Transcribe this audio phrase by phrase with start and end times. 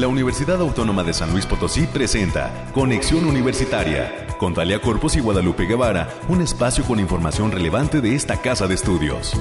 [0.00, 5.66] la Universidad Autónoma de San Luis Potosí presenta Conexión Universitaria con Talia Corpus y Guadalupe
[5.66, 9.34] Guevara, un espacio con información relevante de esta casa de estudios.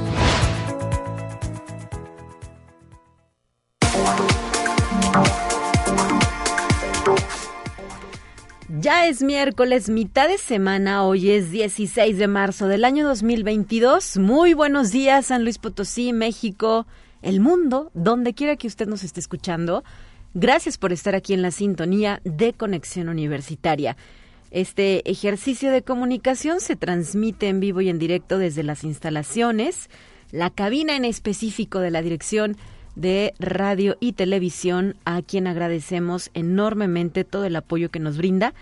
[8.82, 14.18] Ya es miércoles, mitad de semana, hoy es 16 de marzo del año 2022.
[14.18, 16.86] Muy buenos días, San Luis Potosí, México,
[17.22, 19.86] el mundo, donde quiera que usted nos esté escuchando.
[20.36, 23.98] Gracias por estar aquí en la sintonía de Conexión Universitaria.
[24.52, 29.90] Este ejercicio de comunicación se transmite en vivo y en directo desde las instalaciones,
[30.32, 32.58] la cabina en específico de la dirección
[32.96, 38.54] de radio y televisión, a quien agradecemos enormemente todo el apoyo que nos brinda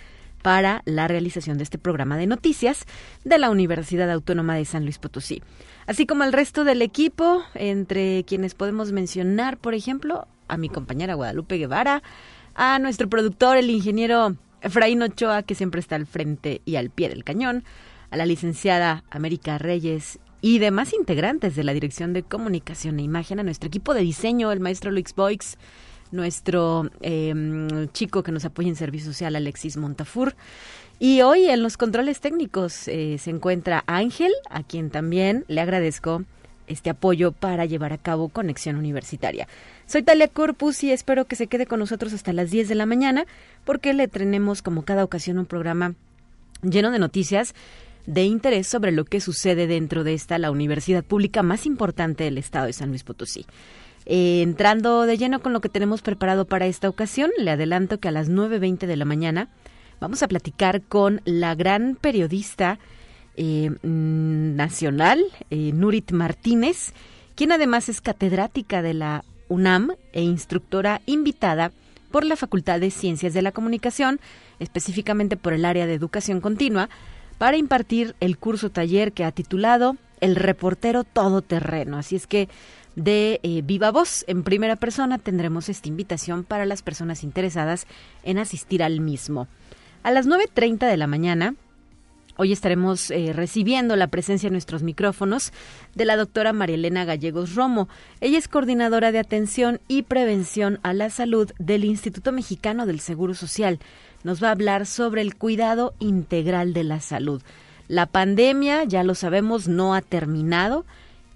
[0.41, 2.85] para la realización de este programa de noticias
[3.25, 5.41] de la Universidad Autónoma de San Luis Potosí.
[5.85, 11.15] Así como el resto del equipo, entre quienes podemos mencionar, por ejemplo, a mi compañera
[11.15, 12.03] Guadalupe Guevara,
[12.55, 17.09] a nuestro productor, el ingeniero Efraín Ochoa, que siempre está al frente y al pie
[17.09, 17.63] del cañón,
[18.09, 23.39] a la licenciada América Reyes y demás integrantes de la Dirección de Comunicación e Imagen,
[23.39, 25.57] a nuestro equipo de diseño, el maestro Luis Boix,
[26.11, 30.35] nuestro em, chico que nos apoya en servicio social, Alexis Montafur.
[30.99, 36.23] Y hoy en los controles técnicos eh, se encuentra Ángel, a quien también le agradezco
[36.67, 39.47] este apoyo para llevar a cabo Conexión Universitaria.
[39.85, 42.85] Soy Talia Corpus y espero que se quede con nosotros hasta las 10 de la
[42.85, 43.25] mañana
[43.65, 45.95] porque le tenemos como cada ocasión un programa
[46.61, 47.55] lleno de noticias
[48.05, 52.37] de interés sobre lo que sucede dentro de esta, la universidad pública más importante del
[52.37, 53.45] estado de San Luis Potosí.
[54.05, 58.07] Eh, entrando de lleno con lo que tenemos preparado para esta ocasión, le adelanto que
[58.07, 59.49] a las 9.20 de la mañana
[59.99, 62.79] vamos a platicar con la gran periodista
[63.37, 66.93] eh, mm, nacional, eh, Nurit Martínez,
[67.35, 71.71] quien además es catedrática de la UNAM e instructora invitada
[72.11, 74.19] por la Facultad de Ciencias de la Comunicación,
[74.59, 76.89] específicamente por el área de educación continua,
[77.37, 81.97] para impartir el curso taller que ha titulado El reportero todoterreno.
[81.97, 82.49] Así es que
[82.95, 87.85] de eh, viva voz en primera persona tendremos esta invitación para las personas interesadas
[88.23, 89.47] en asistir al mismo.
[90.01, 91.53] A las 9.30 de la mañana
[92.39, 95.51] Hoy estaremos eh, recibiendo la presencia en nuestros micrófonos
[95.95, 97.89] de la doctora Marielena Gallegos Romo.
[98.21, 103.33] Ella es coordinadora de atención y prevención a la salud del Instituto Mexicano del Seguro
[103.33, 103.79] Social.
[104.23, 107.41] Nos va a hablar sobre el cuidado integral de la salud.
[107.87, 110.85] La pandemia, ya lo sabemos, no ha terminado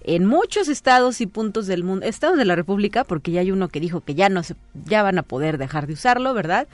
[0.04, 3.70] en muchos estados y puntos del mundo, estados de la República, porque ya hay uno
[3.70, 6.68] que dijo que ya no se, ya van a poder dejar de usarlo, ¿verdad?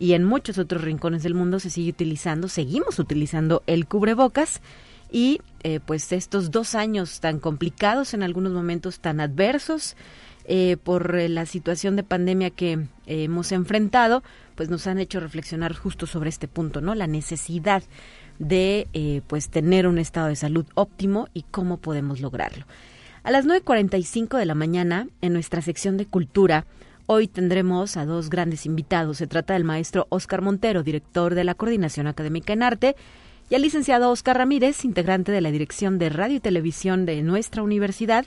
[0.00, 4.62] Y en muchos otros rincones del mundo se sigue utilizando, seguimos utilizando el cubrebocas
[5.12, 9.96] y eh, pues estos dos años tan complicados, en algunos momentos tan adversos,
[10.46, 14.22] eh, por eh, la situación de pandemia que hemos enfrentado,
[14.54, 16.94] pues nos han hecho reflexionar justo sobre este punto, ¿no?
[16.94, 17.82] La necesidad
[18.38, 22.64] de pues tener un estado de salud óptimo y cómo podemos lograrlo.
[23.22, 26.64] A las 9.45 de la mañana, en nuestra sección de cultura,
[27.12, 29.18] Hoy tendremos a dos grandes invitados.
[29.18, 32.94] Se trata del maestro Oscar Montero, director de la Coordinación Académica en Arte,
[33.48, 37.64] y al licenciado Oscar Ramírez, integrante de la Dirección de Radio y Televisión de nuestra
[37.64, 38.26] universidad,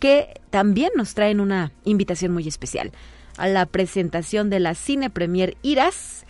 [0.00, 2.90] que también nos traen una invitación muy especial
[3.36, 6.24] a la presentación de la Cine Premier Iras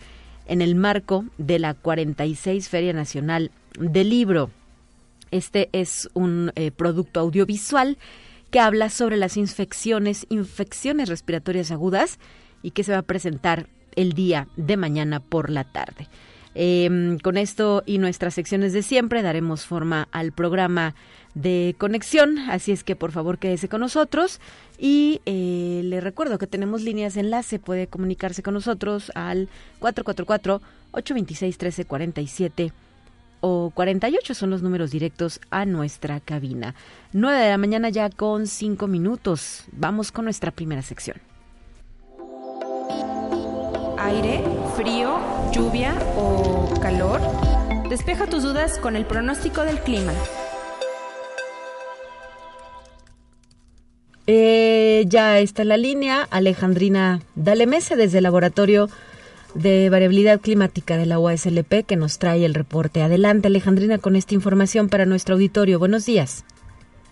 [0.47, 4.51] en el marco de la 46 Feria Nacional del Libro.
[5.31, 7.97] Este es un eh, producto audiovisual
[8.51, 12.19] que habla sobre las infecciones, infecciones respiratorias agudas
[12.63, 16.09] y que se va a presentar el día de mañana por la tarde.
[16.59, 20.95] Em, con esto y nuestras secciones de siempre daremos forma al programa
[21.35, 24.41] de conexión, así es que por favor quédese con nosotros
[24.79, 30.63] y eh, le recuerdo que tenemos líneas de enlace, puede comunicarse con nosotros al 444
[30.93, 32.73] 826 1347
[33.41, 36.75] o 48 son los números directos a nuestra cabina.
[37.13, 39.65] 9 de la mañana ya con 5 minutos.
[39.73, 41.19] Vamos con nuestra primera sección.
[43.99, 44.45] Aire,
[44.77, 45.19] frío,
[45.53, 47.21] lluvia o calor.
[47.89, 50.13] Despeja tus dudas con el pronóstico del clima.
[54.29, 58.89] Eh, ya está la línea Alejandrina Dalemese desde el laboratorio
[59.57, 63.03] de variabilidad climática de la UASLP que nos trae el reporte.
[63.03, 65.79] Adelante, Alejandrina, con esta información para nuestro auditorio.
[65.79, 66.45] Buenos días.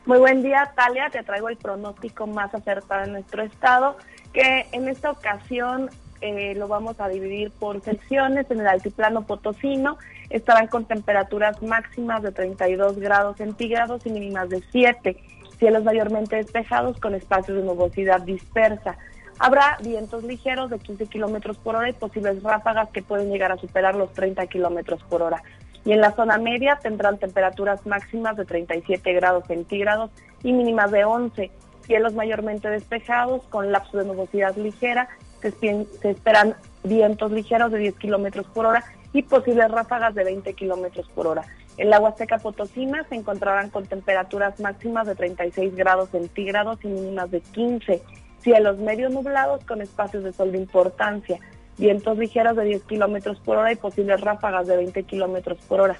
[0.06, 1.08] Muy buen día, Talia.
[1.10, 3.96] Te traigo el pronóstico más acertado de nuestro estado,
[4.34, 5.88] que en esta ocasión
[6.20, 8.50] eh, lo vamos a dividir por secciones.
[8.50, 9.96] En el altiplano potosino
[10.28, 15.16] estarán con temperaturas máximas de 32 grados centígrados y mínimas de 7.
[15.58, 18.98] Cielos mayormente despejados con espacios de nubosidad dispersa.
[19.38, 23.56] Habrá vientos ligeros de 15 kilómetros por hora y posibles ráfagas que pueden llegar a
[23.56, 25.42] superar los 30 kilómetros por hora.
[25.84, 30.10] Y en la zona media tendrán temperaturas máximas de 37 grados centígrados
[30.42, 31.50] y mínimas de 11.
[31.82, 35.08] Cielos mayormente despejados con lapso de nubosidad ligera.
[35.42, 36.54] Se, esperan
[36.84, 41.42] vientos ligeros de 10 kilómetros por hora y posibles ráfagas de 20 kilómetros por hora.
[41.76, 47.30] En la Huasteca Potosina se encontrarán con temperaturas máximas de 36 grados centígrados y mínimas
[47.30, 48.00] de 15
[48.44, 51.40] cielos medio nublados con espacios de sol de importancia,
[51.78, 55.96] vientos ligeros de 10 kilómetros por hora y posibles ráfagas de 20 kilómetros por hora.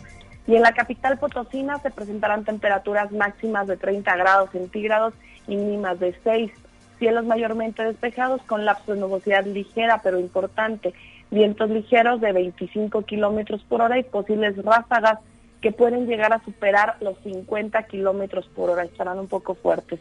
[0.47, 5.15] Y en la capital potosina se presentarán temperaturas máximas de 30 grados centígrados
[5.49, 6.53] y mínimas de 6.
[6.99, 10.93] Cielos mayormente despejados con lapsos de nubosidad ligera pero importante.
[11.31, 15.19] Vientos ligeros de 25 kilómetros por hora y posibles ráfagas
[15.63, 18.85] que pueden llegar a superar los 50 kilómetros por hora.
[18.85, 19.99] Estarán un poco fuertes.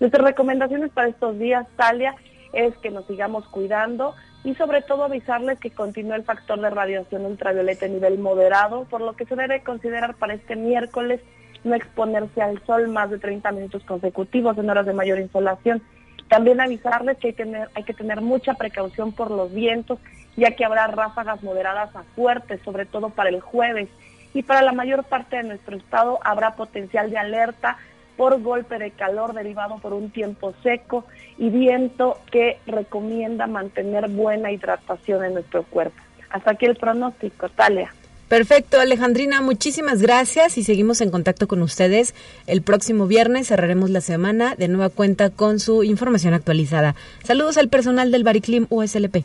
[0.00, 2.14] Nuestras recomendaciones para estos días, Talia,
[2.52, 4.14] es que nos sigamos cuidando
[4.44, 9.00] y sobre todo avisarles que continúa el factor de radiación ultravioleta a nivel moderado, por
[9.00, 11.20] lo que se debe considerar para este miércoles
[11.64, 15.82] no exponerse al sol más de 30 minutos consecutivos en horas de mayor insolación.
[16.28, 17.34] También avisarles que
[17.74, 19.98] hay, que tener mucha precaución por los vientos,
[20.36, 23.88] ya que habrá ráfagas moderadas a fuertes, sobre todo para el jueves.
[24.34, 27.78] Y para la mayor parte de nuestro estado habrá potencial de alerta
[28.16, 31.04] por golpe de calor derivado por un tiempo seco
[31.38, 36.00] y viento que recomienda mantener buena hidratación en nuestro cuerpo.
[36.30, 37.92] Hasta aquí el pronóstico, Talia.
[38.28, 42.12] Perfecto, Alejandrina, muchísimas gracias y seguimos en contacto con ustedes.
[42.48, 46.96] El próximo viernes cerraremos la semana de nueva cuenta con su información actualizada.
[47.22, 49.24] Saludos al personal del Bariclim USLP.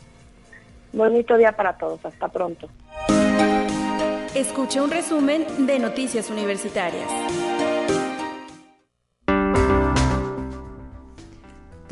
[0.92, 2.68] Bonito día para todos, hasta pronto.
[4.36, 7.08] Escuche un resumen de Noticias Universitarias.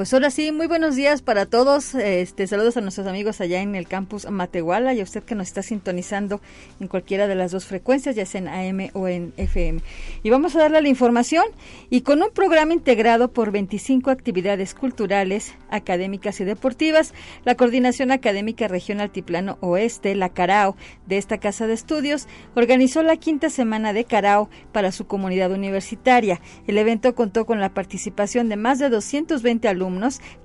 [0.01, 1.95] Pues ahora sí, muy buenos días para todos.
[1.95, 5.49] Este, saludos a nuestros amigos allá en el campus Matehuala y a usted que nos
[5.49, 6.41] está sintonizando
[6.81, 9.83] en cualquiera de las dos frecuencias, ya sea en AM o en FM.
[10.23, 11.45] Y vamos a darle la información
[11.91, 17.13] y con un programa integrado por 25 actividades culturales, académicas y deportivas,
[17.45, 20.77] la Coordinación Académica Región Altiplano Oeste, la CARAO,
[21.09, 26.41] de esta casa de estudios, organizó la quinta semana de CARAO para su comunidad universitaria.
[26.67, 29.90] El evento contó con la participación de más de 220 alumnos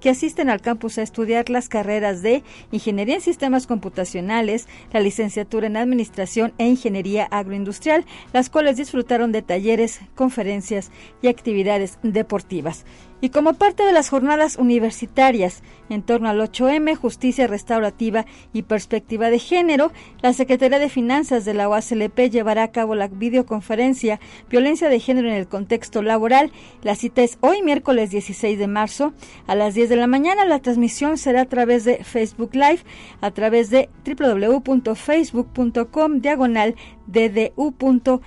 [0.02, 5.68] que asisten al campus a estudiar las carreras de Ingeniería en Sistemas Computacionales, la licenciatura
[5.68, 12.86] en Administración e Ingeniería Agroindustrial, las cuales disfrutaron de talleres, conferencias y actividades deportivas.
[13.22, 19.30] Y como parte de las jornadas universitarias en torno al 8M, justicia restaurativa y perspectiva
[19.30, 24.20] de género, la Secretaría de Finanzas de la OACLP llevará a cabo la videoconferencia
[24.50, 26.52] Violencia de Género en el Contexto Laboral.
[26.82, 29.14] La cita es hoy, miércoles 16 de marzo,
[29.48, 30.44] a las 10 de la mañana.
[30.44, 32.80] La transmisión será a través de Facebook Live,
[33.22, 36.76] a través de www.facebook.com diagonal
[37.08, 38.26] ddu.uaslp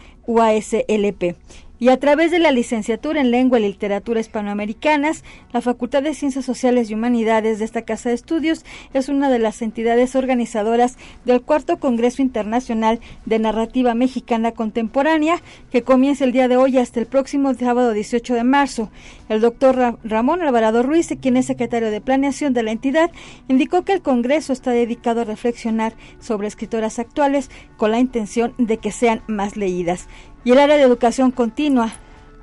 [1.79, 6.45] y a través de la licenciatura en Lengua y Literatura Hispanoamericanas, la Facultad de Ciencias
[6.45, 8.65] Sociales y Humanidades de esta Casa de Estudios
[8.95, 15.41] es una de las entidades organizadoras del Cuarto Congreso Internacional de Narrativa Mexicana Contemporánea,
[15.71, 18.91] que comienza el día de hoy hasta el próximo sábado 18 de marzo.
[19.29, 23.11] El doctor Ramón Alvarado Ruiz, quien es secretario de Planeación de la entidad,
[23.47, 28.79] indicó que el Congreso está dedicado a reflexionar sobre escritoras actuales con la intención de
[28.79, 30.09] que sean más leídas.
[30.45, 31.93] Y el área de educación continua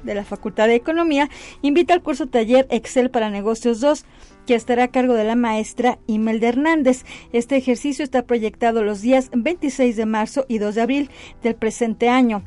[0.03, 1.29] de la Facultad de Economía
[1.61, 4.05] invita al curso taller Excel para Negocios 2
[4.45, 7.05] que estará a cargo de la maestra Imelda Hernández.
[7.33, 11.09] Este ejercicio está proyectado los días 26 de marzo y 2 de abril
[11.41, 12.43] del presente año.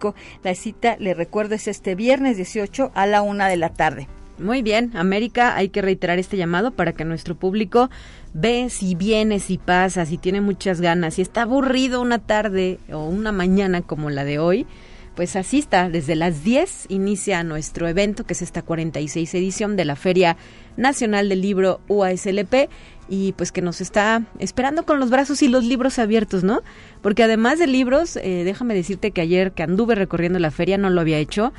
[0.43, 4.07] La cita, le recuerdo, es este viernes 18 a la una de la tarde.
[4.39, 7.91] Muy bien, América, hay que reiterar este llamado para que nuestro público
[8.33, 13.05] ve si viene, si pasa, si tiene muchas ganas, si está aburrido una tarde o
[13.05, 14.65] una mañana como la de hoy,
[15.15, 15.89] pues asista.
[15.89, 20.37] Desde las 10 inicia nuestro evento, que es esta 46 edición de la Feria
[20.77, 22.69] Nacional del Libro UASLP
[23.09, 26.61] y pues que nos está esperando con los brazos y los libros abiertos, ¿no?
[27.01, 30.89] Porque además de libros, eh, déjame decirte que ayer que anduve recorriendo la feria no
[30.89, 31.53] lo había hecho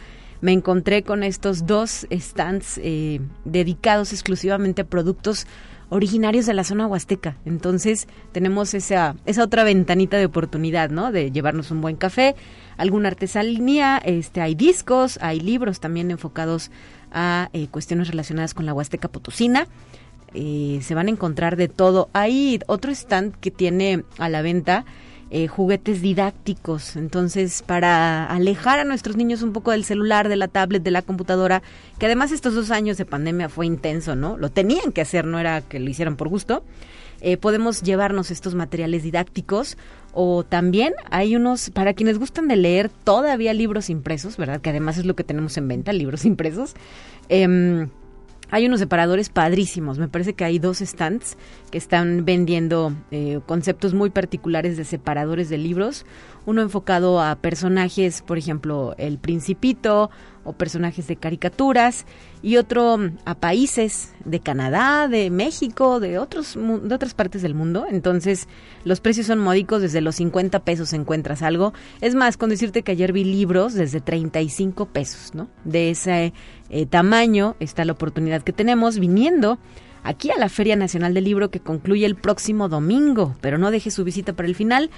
[0.44, 5.46] me encontré con estos dos stands eh, dedicados exclusivamente a productos
[5.88, 7.38] originarios de la zona huasteca.
[7.46, 11.12] Entonces tenemos esa, esa otra ventanita de oportunidad, ¿no?
[11.12, 12.36] De llevarnos un buen café,
[12.76, 16.70] alguna artesanía, este, hay discos, hay libros también enfocados
[17.10, 19.66] a eh, cuestiones relacionadas con la huasteca potosina.
[20.34, 22.08] Eh, se van a encontrar de todo.
[22.12, 24.84] Hay otro stand que tiene a la venta
[25.30, 26.96] eh, juguetes didácticos.
[26.96, 31.02] Entonces, para alejar a nuestros niños un poco del celular, de la tablet, de la
[31.02, 31.62] computadora,
[31.98, 34.36] que además estos dos años de pandemia fue intenso, ¿no?
[34.36, 36.62] Lo tenían que hacer, no era que lo hicieran por gusto.
[37.20, 39.78] Eh, podemos llevarnos estos materiales didácticos
[40.12, 44.60] o también hay unos, para quienes gustan de leer todavía libros impresos, ¿verdad?
[44.60, 46.74] Que además es lo que tenemos en venta, libros impresos.
[47.28, 47.88] Eh,
[48.50, 49.98] hay unos separadores padrísimos.
[49.98, 51.36] Me parece que hay dos stands
[51.70, 56.06] que están vendiendo eh, conceptos muy particulares de separadores de libros.
[56.46, 60.10] Uno enfocado a personajes, por ejemplo, El Principito
[60.44, 62.06] o personajes de caricaturas
[62.42, 67.54] y otro mm, a países de Canadá, de México, de otros de otras partes del
[67.54, 67.86] mundo.
[67.90, 68.48] Entonces,
[68.84, 71.72] los precios son módicos, desde los 50 pesos encuentras algo.
[72.00, 75.48] Es más, con decirte que ayer vi libros desde 35 pesos, ¿no?
[75.64, 76.32] De ese
[76.70, 79.58] eh, tamaño está la oportunidad que tenemos viniendo
[80.04, 83.90] aquí a la Feria Nacional del Libro que concluye el próximo domingo, pero no deje
[83.90, 84.90] su visita para el final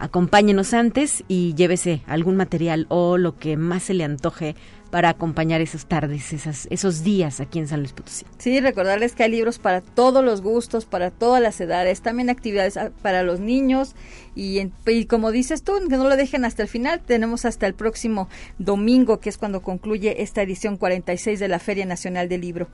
[0.00, 4.56] acompáñenos antes y llévese algún material o lo que más se le antoje
[4.90, 8.24] para acompañar esas tardes, esas, esos días aquí en San Luis Potosí.
[8.38, 12.76] Sí, recordarles que hay libros para todos los gustos, para todas las edades, también actividades
[12.76, 13.94] ah, para los niños
[14.34, 17.74] y, y como dices tú, que no lo dejen hasta el final, tenemos hasta el
[17.74, 18.28] próximo
[18.58, 22.68] domingo, que es cuando concluye esta edición 46 de la Feria Nacional del Libro.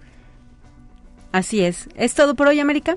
[1.32, 1.88] Así es.
[1.96, 2.96] ¿Es todo por hoy, América?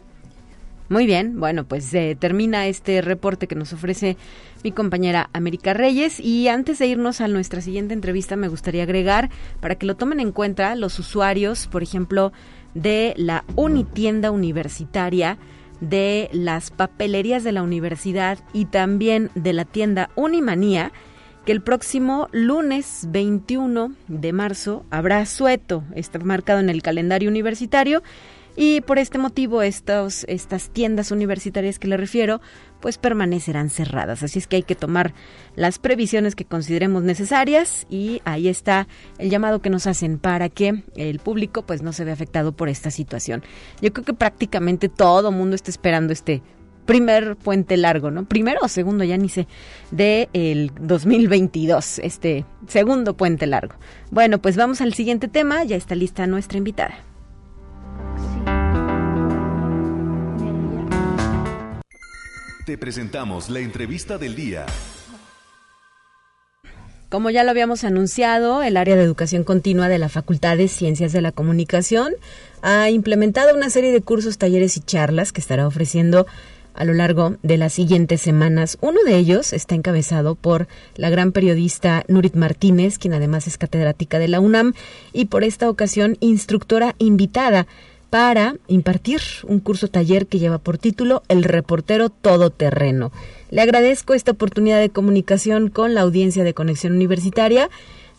[0.89, 4.17] Muy bien, bueno, pues eh, termina este reporte que nos ofrece
[4.63, 6.19] mi compañera América Reyes.
[6.19, 9.29] Y antes de irnos a nuestra siguiente entrevista me gustaría agregar
[9.59, 12.33] para que lo tomen en cuenta los usuarios, por ejemplo,
[12.73, 15.37] de la Unitienda Universitaria,
[15.79, 20.91] de las papelerías de la universidad y también de la tienda Unimanía,
[21.45, 28.01] que el próximo lunes 21 de marzo habrá sueto, está marcado en el calendario universitario
[28.55, 32.41] y por este motivo estos, estas tiendas universitarias que le refiero
[32.79, 34.23] pues permanecerán cerradas.
[34.23, 35.13] Así es que hay que tomar
[35.55, 38.87] las previsiones que consideremos necesarias y ahí está
[39.17, 42.69] el llamado que nos hacen para que el público pues no se vea afectado por
[42.69, 43.43] esta situación.
[43.81, 46.41] Yo creo que prácticamente todo mundo está esperando este
[46.85, 48.25] primer puente largo, ¿no?
[48.25, 49.47] Primero o segundo, ya ni sé,
[49.91, 53.75] de el 2022, este segundo puente largo.
[54.09, 57.08] Bueno, pues vamos al siguiente tema, ya está lista nuestra invitada.
[62.69, 64.67] Te presentamos la entrevista del día.
[67.09, 71.11] Como ya lo habíamos anunciado, el área de educación continua de la Facultad de Ciencias
[71.11, 72.13] de la Comunicación
[72.61, 76.27] ha implementado una serie de cursos, talleres y charlas que estará ofreciendo
[76.75, 78.77] a lo largo de las siguientes semanas.
[78.81, 84.19] Uno de ellos está encabezado por la gran periodista Nurit Martínez, quien además es catedrática
[84.19, 84.75] de la UNAM
[85.11, 87.65] y por esta ocasión instructora invitada
[88.09, 93.11] para impartir un curso taller que lleva por título El reportero todoterreno.
[93.51, 97.69] Le agradezco esta oportunidad de comunicación con la audiencia de Conexión Universitaria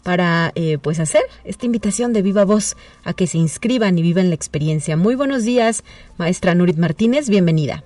[0.04, 4.28] para eh, pues hacer esta invitación de viva voz a que se inscriban y vivan
[4.28, 4.97] la experiencia.
[4.97, 5.85] Muy buenos días,
[6.16, 7.85] maestra Nurit Martínez, bienvenida.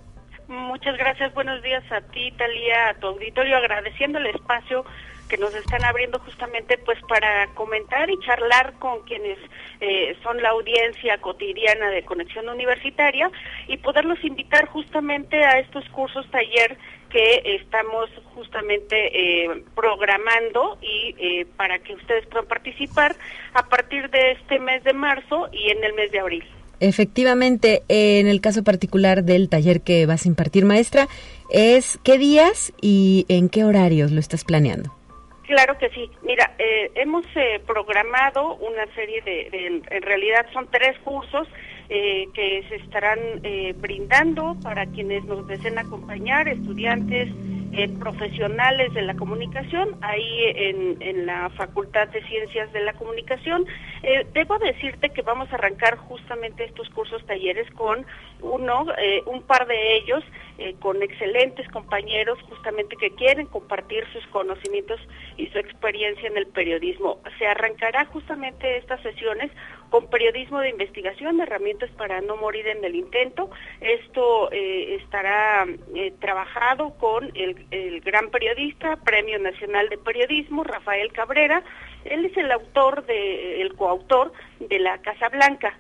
[0.49, 4.85] Muchas gracias, buenos días a ti, Talía, a tu auditorio, agradeciendo el espacio
[5.35, 9.37] que nos están abriendo justamente pues para comentar y charlar con quienes
[9.81, 13.29] eh, son la audiencia cotidiana de Conexión Universitaria
[13.67, 16.79] y poderlos invitar justamente a estos cursos taller
[17.11, 18.95] que estamos justamente
[19.45, 23.17] eh, programando y eh, para que ustedes puedan participar
[23.55, 26.45] a partir de este mes de marzo y en el mes de abril.
[26.79, 31.09] Efectivamente, en el caso particular del taller que vas a impartir, maestra,
[31.51, 34.95] es qué días y en qué horarios lo estás planeando.
[35.47, 36.11] Claro que sí.
[36.23, 41.47] Mira, eh, hemos eh, programado una serie de, en realidad son tres cursos
[41.91, 43.19] eh, que se estarán
[43.77, 47.29] brindando para quienes nos deseen acompañar, estudiantes,
[47.99, 53.67] profesionales de la comunicación, ahí en, en, la Facultad de Ciencias de la Comunicación.
[54.33, 58.07] debo decirte que vamos a arrancar justamente estos cursos talleres con
[58.43, 58.87] uno,
[59.27, 60.23] un par de ellos
[60.57, 65.01] eh, con excelentes compañeros justamente que quieren compartir sus conocimientos
[65.37, 67.19] y su experiencia en el periodismo.
[67.39, 69.51] Se arrancará justamente estas sesiones
[69.91, 73.51] con periodismo de investigación, herramientas para no morir en el intento.
[73.81, 81.13] Esto eh, estará eh, trabajado con el, el, gran periodista, Premio Nacional de Periodismo, Rafael
[81.13, 81.65] Cabrera.
[82.05, 85.79] Él es el autor, de, el coautor de La Casa Blanca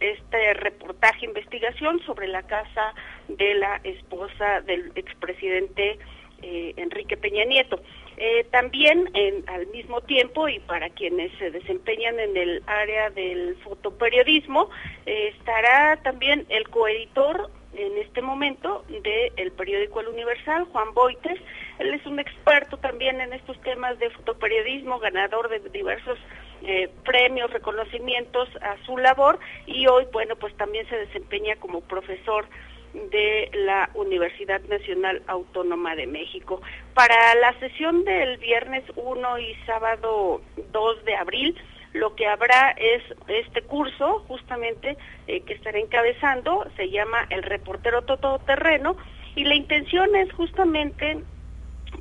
[0.00, 2.94] este reportaje investigación sobre la casa
[3.28, 5.98] de la esposa del expresidente
[6.42, 7.80] eh, Enrique Peña Nieto.
[8.18, 9.10] Eh, también
[9.46, 14.70] al mismo tiempo y para quienes se desempeñan en el área del fotoperiodismo
[15.04, 21.38] eh, estará también el coeditor en este momento del periódico El Universal, Juan Boites.
[21.78, 26.18] Él es un experto también en estos temas de fotoperiodismo, ganador de diversos
[26.62, 32.46] eh, premios, reconocimientos a su labor y hoy, bueno, pues también se desempeña como profesor
[32.94, 36.60] de la Universidad Nacional Autónoma de México.
[36.94, 40.40] Para la sesión del viernes 1 y sábado
[40.72, 41.56] 2 de abril,
[41.92, 44.96] lo que habrá es este curso justamente
[45.26, 48.96] eh, que estaré encabezando, se llama El reportero todoterreno
[49.34, 51.18] y la intención es justamente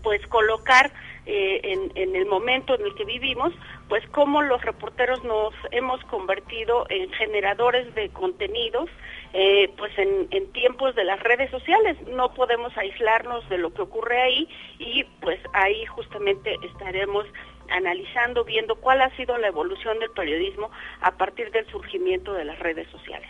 [0.03, 0.91] pues colocar
[1.25, 3.53] eh, en, en, el momento en el que vivimos,
[3.87, 8.89] pues cómo los reporteros nos hemos convertido en generadores de contenidos,
[9.37, 11.97] eh, pues en, en, tiempos de las redes sociales.
[12.07, 14.47] No podemos aislarnos de lo que ocurre ahí
[14.79, 17.25] y pues ahí justamente estaremos
[17.69, 20.71] analizando, viendo cuál ha sido la evolución del periodismo
[21.01, 23.27] a partir del surgimiento de las redes sociales.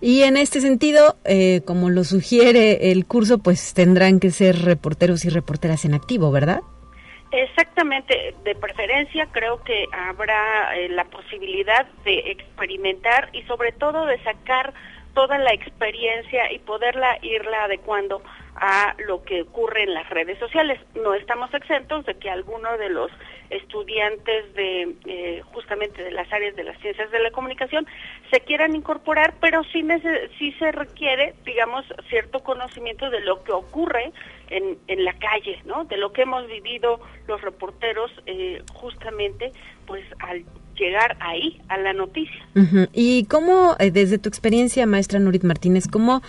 [0.00, 5.24] Y en este sentido, eh, como lo sugiere el curso, pues tendrán que ser reporteros
[5.24, 6.60] y reporteras en activo, ¿verdad?
[7.32, 14.22] Exactamente, de preferencia creo que habrá eh, la posibilidad de experimentar y sobre todo de
[14.22, 14.74] sacar
[15.14, 18.22] toda la experiencia y poderla irla adecuando
[18.56, 20.78] a lo que ocurre en las redes sociales.
[20.94, 23.10] No estamos exentos de que alguno de los
[23.48, 27.86] estudiantes de eh, justamente de las áreas de las ciencias de la comunicación
[28.30, 29.84] se quieran incorporar, pero sí,
[30.38, 34.12] sí se requiere, digamos, cierto conocimiento de lo que ocurre
[34.50, 35.84] en, en la calle, ¿no?
[35.84, 39.52] De lo que hemos vivido los reporteros eh, justamente,
[39.86, 40.44] pues al
[40.80, 42.42] llegar ahí a la noticia.
[42.92, 46.22] ¿Y cómo, eh, desde tu experiencia, maestra Nurit Martínez, cómo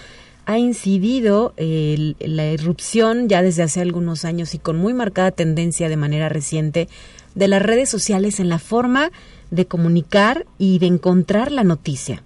[0.45, 5.97] ha incidido la irrupción ya desde hace algunos años y con muy marcada tendencia de
[5.97, 6.87] manera reciente
[7.35, 9.11] de las redes sociales en la forma
[9.51, 12.23] de comunicar y de encontrar la noticia?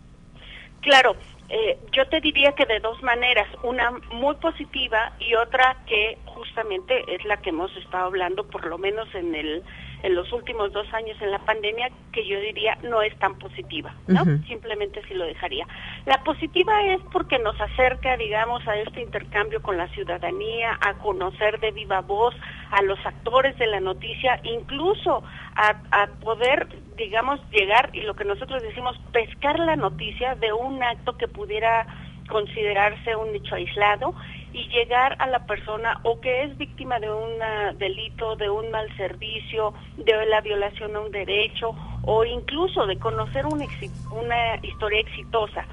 [0.82, 1.16] Claro,
[1.50, 7.04] eh, yo te diría que de dos maneras, una muy positiva y otra que justamente
[7.14, 9.64] es la que hemos estado hablando por lo menos en el
[10.06, 13.92] en los últimos dos años en la pandemia que yo diría no es tan positiva,
[14.06, 14.24] ¿no?
[14.48, 15.66] Simplemente sí lo dejaría.
[16.06, 21.60] La positiva es porque nos acerca, digamos, a este intercambio con la ciudadanía, a conocer
[21.60, 22.36] de viva voz
[22.70, 25.24] a los actores de la noticia, incluso
[25.56, 30.84] a, a poder, digamos, llegar y lo que nosotros decimos, pescar la noticia de un
[30.84, 31.88] acto que pudiera
[32.30, 34.14] considerarse un hecho aislado
[34.56, 37.34] y llegar a la persona o que es víctima de un
[37.78, 43.46] delito, de un mal servicio, de la violación a un derecho o incluso de conocer
[43.46, 43.66] una,
[44.12, 45.66] una historia exitosa.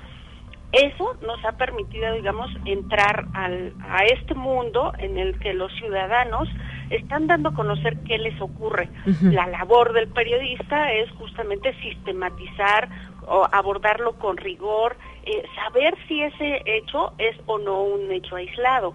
[0.73, 6.49] Eso nos ha permitido, digamos, entrar al, a este mundo en el que los ciudadanos
[6.91, 8.89] están dando a conocer qué les ocurre.
[9.21, 12.89] La labor del periodista es justamente sistematizar
[13.27, 18.95] o abordarlo con rigor, eh, saber si ese hecho es o no un hecho aislado.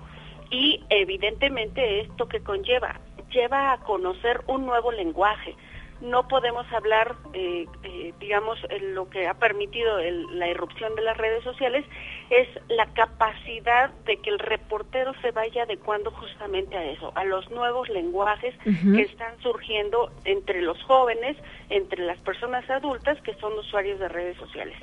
[0.49, 2.99] Y evidentemente esto que conlleva,
[3.31, 5.55] lleva a conocer un nuevo lenguaje.
[6.01, 8.60] No podemos hablar, eh, eh, digamos,
[8.93, 9.97] lo que ha permitido
[10.31, 11.86] la irrupción de las redes sociales
[12.29, 17.49] es la capacidad de que el reportero se vaya adecuando justamente a eso, a los
[17.49, 21.36] nuevos lenguajes que están surgiendo entre los jóvenes,
[21.69, 24.77] entre las personas adultas que son usuarios de redes sociales.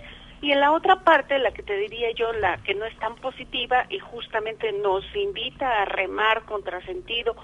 [0.44, 3.16] Y en la otra parte, la que te diría yo, la que no es tan
[3.16, 7.34] positiva y justamente nos invita a remar contra sentido,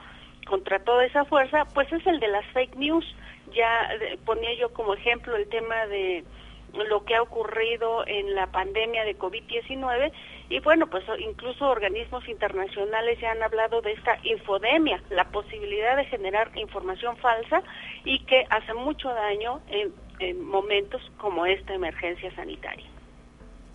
[0.46, 3.06] contra toda esa fuerza, pues es el de las fake news.
[3.54, 3.90] Ya
[4.24, 6.24] ponía yo como ejemplo el tema de
[6.72, 10.12] lo que ha ocurrido en la pandemia de COVID-19
[10.50, 16.04] y bueno, pues incluso organismos internacionales ya han hablado de esta infodemia, la posibilidad de
[16.04, 17.62] generar información falsa
[18.04, 22.86] y que hace mucho daño en en momentos como esta emergencia sanitaria.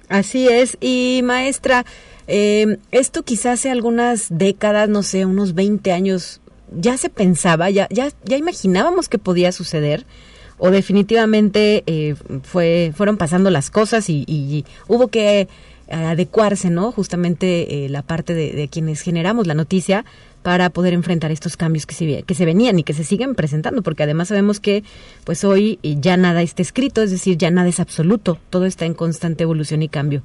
[0.08, 0.78] Así es.
[0.80, 1.84] Y maestra,
[2.28, 7.88] eh, esto quizás hace algunas décadas, no sé, unos 20 años, ya se pensaba, ya,
[7.90, 10.06] ya, ya imaginábamos que podía suceder
[10.58, 15.48] o definitivamente eh, fue, fueron pasando las cosas y, hubo que
[15.90, 16.92] adecuarse, ¿no?
[16.92, 20.04] Justamente eh, la parte de, de, quienes generamos la noticia
[20.46, 23.82] para poder enfrentar estos cambios que se, que se venían y que se siguen presentando,
[23.82, 24.84] porque además sabemos que
[25.24, 28.94] pues hoy ya nada está escrito, es decir, ya nada es absoluto, todo está en
[28.94, 30.22] constante evolución y cambio.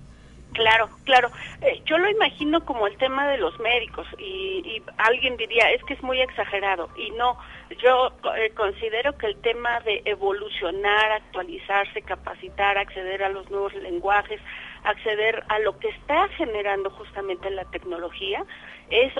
[0.52, 1.30] Claro, claro.
[1.62, 5.94] Eh, yo lo imagino como el tema de los médicos y, alguien diría, es que
[5.94, 6.88] es muy exagerado.
[6.96, 7.38] Y no,
[7.78, 14.40] yo eh, considero que el tema de evolucionar, actualizarse, capacitar, acceder a los nuevos lenguajes,
[14.84, 18.44] acceder a lo que está generando justamente la tecnología,
[18.90, 19.12] es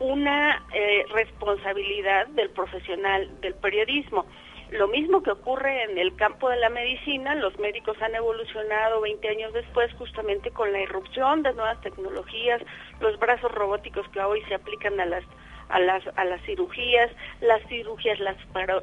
[0.00, 4.26] una eh, responsabilidad del profesional del periodismo.
[4.72, 9.28] Lo mismo que ocurre en el campo de la medicina, los médicos han evolucionado 20
[9.28, 12.62] años después justamente con la irrupción de nuevas tecnologías,
[12.98, 15.24] los brazos robóticos que hoy se aplican a las
[15.68, 18.36] a las, a las cirugías, las cirugías las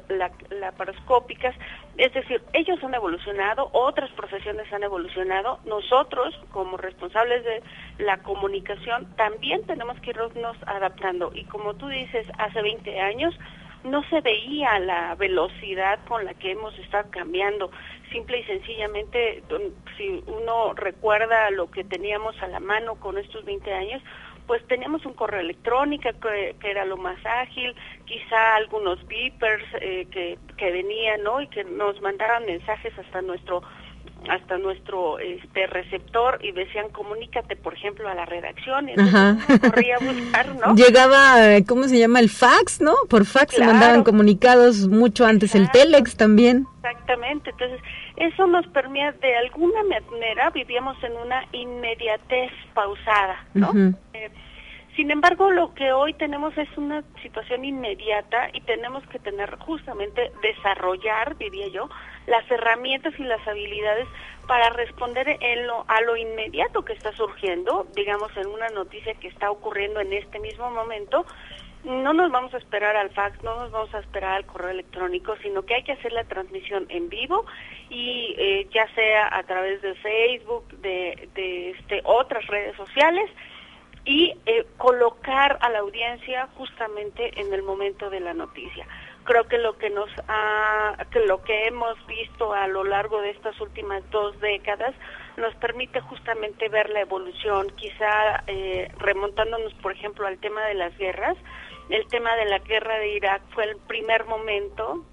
[0.08, 1.54] la, laparoscópicas,
[1.96, 7.62] es decir, ellos han evolucionado, otras profesiones han evolucionado, nosotros como responsables de
[7.98, 11.30] la comunicación también tenemos que irnos adaptando.
[11.32, 13.38] Y como tú dices, hace 20 años
[13.84, 17.70] no se veía la velocidad con la que hemos estado cambiando.
[18.12, 19.42] Simple y sencillamente,
[19.96, 24.02] si uno recuerda lo que teníamos a la mano con estos 20 años,
[24.46, 27.72] pues teníamos un correo electrónico que, era lo más ágil,
[28.04, 31.40] quizá algunos beepers eh, que, que venían, ¿no?
[31.40, 33.62] Y que nos mandaban mensajes hasta nuestro
[34.28, 40.04] hasta nuestro este receptor y decían comunícate por ejemplo a la redacción y corría a
[40.04, 44.88] buscar no llegaba eh, cómo se llama el fax no por fax se mandaban comunicados
[44.88, 46.66] mucho antes el telex también.
[46.76, 47.50] Exactamente.
[47.50, 47.80] Entonces
[48.16, 53.72] eso nos permite de alguna manera vivíamos en una inmediatez pausada no
[55.00, 60.30] sin embargo, lo que hoy tenemos es una situación inmediata y tenemos que tener justamente
[60.42, 61.88] desarrollar, diría yo,
[62.30, 64.06] las herramientas y las habilidades
[64.46, 65.38] para responder
[65.86, 70.38] a lo inmediato que está surgiendo, digamos, en una noticia que está ocurriendo en este
[70.38, 71.26] mismo momento,
[71.84, 75.34] no nos vamos a esperar al fax, no nos vamos a esperar al correo electrónico,
[75.42, 77.46] sino que hay que hacer la transmisión en vivo
[77.88, 83.30] y eh, ya sea a través de Facebook, de, de este, otras redes sociales
[84.04, 88.86] y eh, colocar a la audiencia justamente en el momento de la noticia.
[89.24, 93.30] Creo que lo que nos ha, que lo que hemos visto a lo largo de
[93.30, 94.94] estas últimas dos décadas
[95.36, 100.96] nos permite justamente ver la evolución, quizá eh, remontándonos, por ejemplo, al tema de las
[100.98, 101.36] guerras.
[101.88, 105.04] El tema de la guerra de Irak fue el primer momento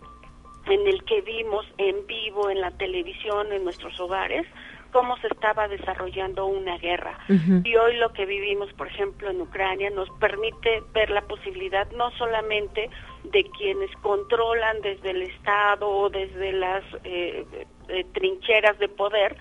[0.67, 4.45] en el que vimos en vivo en la televisión, en nuestros hogares,
[4.91, 7.17] cómo se estaba desarrollando una guerra.
[7.27, 12.11] Y hoy lo que vivimos, por ejemplo, en Ucrania nos permite ver la posibilidad no
[12.11, 12.89] solamente
[13.31, 17.45] de quienes controlan desde el Estado o desde las eh,
[17.89, 19.35] eh, trincheras de poder,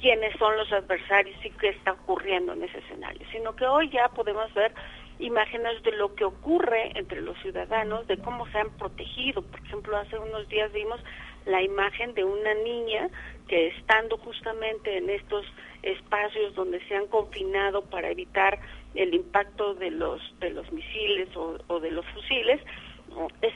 [0.00, 4.08] quiénes son los adversarios y qué está ocurriendo en ese escenario, sino que hoy ya
[4.08, 4.72] podemos ver
[5.18, 9.42] imágenes de lo que ocurre entre los ciudadanos, de cómo se han protegido.
[9.42, 11.00] Por ejemplo, hace unos días vimos
[11.46, 13.08] la imagen de una niña
[13.48, 15.44] que estando justamente en estos
[15.82, 18.58] espacios donde se han confinado para evitar
[18.94, 22.60] el impacto de los de los misiles o, de los fusiles,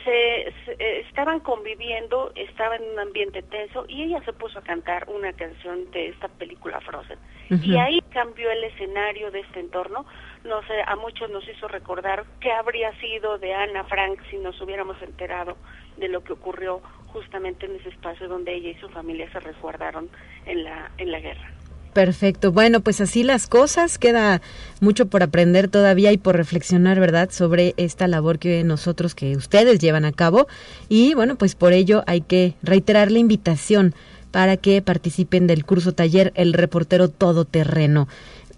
[0.04, 0.52] se,
[1.00, 5.90] estaban conviviendo, estaba en un ambiente tenso y ella se puso a cantar una canción
[5.90, 7.18] de esta película Frozen.
[7.50, 10.06] Y ahí cambió el escenario de este entorno.
[10.44, 14.58] No sé, a muchos nos hizo recordar qué habría sido de Ana Frank si nos
[14.60, 15.58] hubiéramos enterado
[15.98, 20.08] de lo que ocurrió justamente en ese espacio donde ella y su familia se resguardaron
[20.46, 21.61] en la, en la guerra.
[21.92, 22.52] Perfecto.
[22.52, 23.98] Bueno, pues así las cosas.
[23.98, 24.40] Queda
[24.80, 29.78] mucho por aprender todavía y por reflexionar, ¿verdad?, sobre esta labor que nosotros, que ustedes
[29.78, 30.48] llevan a cabo.
[30.88, 33.94] Y bueno, pues por ello hay que reiterar la invitación
[34.30, 38.08] para que participen del curso taller El reportero todoterreno.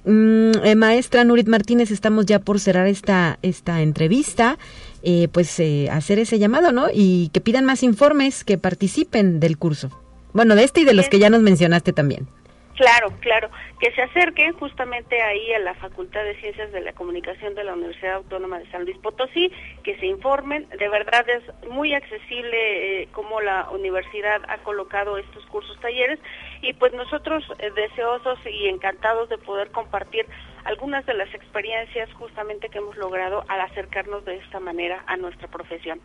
[0.04, 4.58] Mm, eh, maestra Nurit Martínez, estamos ya por cerrar esta, esta entrevista.
[5.02, 6.86] Eh, pues eh, hacer ese llamado, ¿no?
[6.94, 9.90] Y que pidan más informes, que participen del curso.
[10.32, 12.26] Bueno, de este y de los que ya nos mencionaste también.
[12.74, 17.54] Claro, claro, que se acerquen justamente ahí a la Facultad de Ciencias de la Comunicación
[17.54, 19.52] de la Universidad Autónoma de San Luis Potosí,
[19.84, 25.46] que se informen, de verdad es muy accesible eh, como la universidad ha colocado estos
[25.46, 26.18] cursos talleres
[26.62, 30.26] y pues nosotros eh, deseosos y encantados de poder compartir
[30.64, 35.46] algunas de las experiencias justamente que hemos logrado al acercarnos de esta manera a nuestra
[35.46, 36.00] profesión.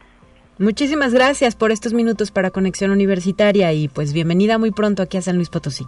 [0.59, 5.21] Muchísimas gracias por estos minutos para Conexión Universitaria y pues bienvenida muy pronto aquí a
[5.21, 5.85] San Luis Potosí.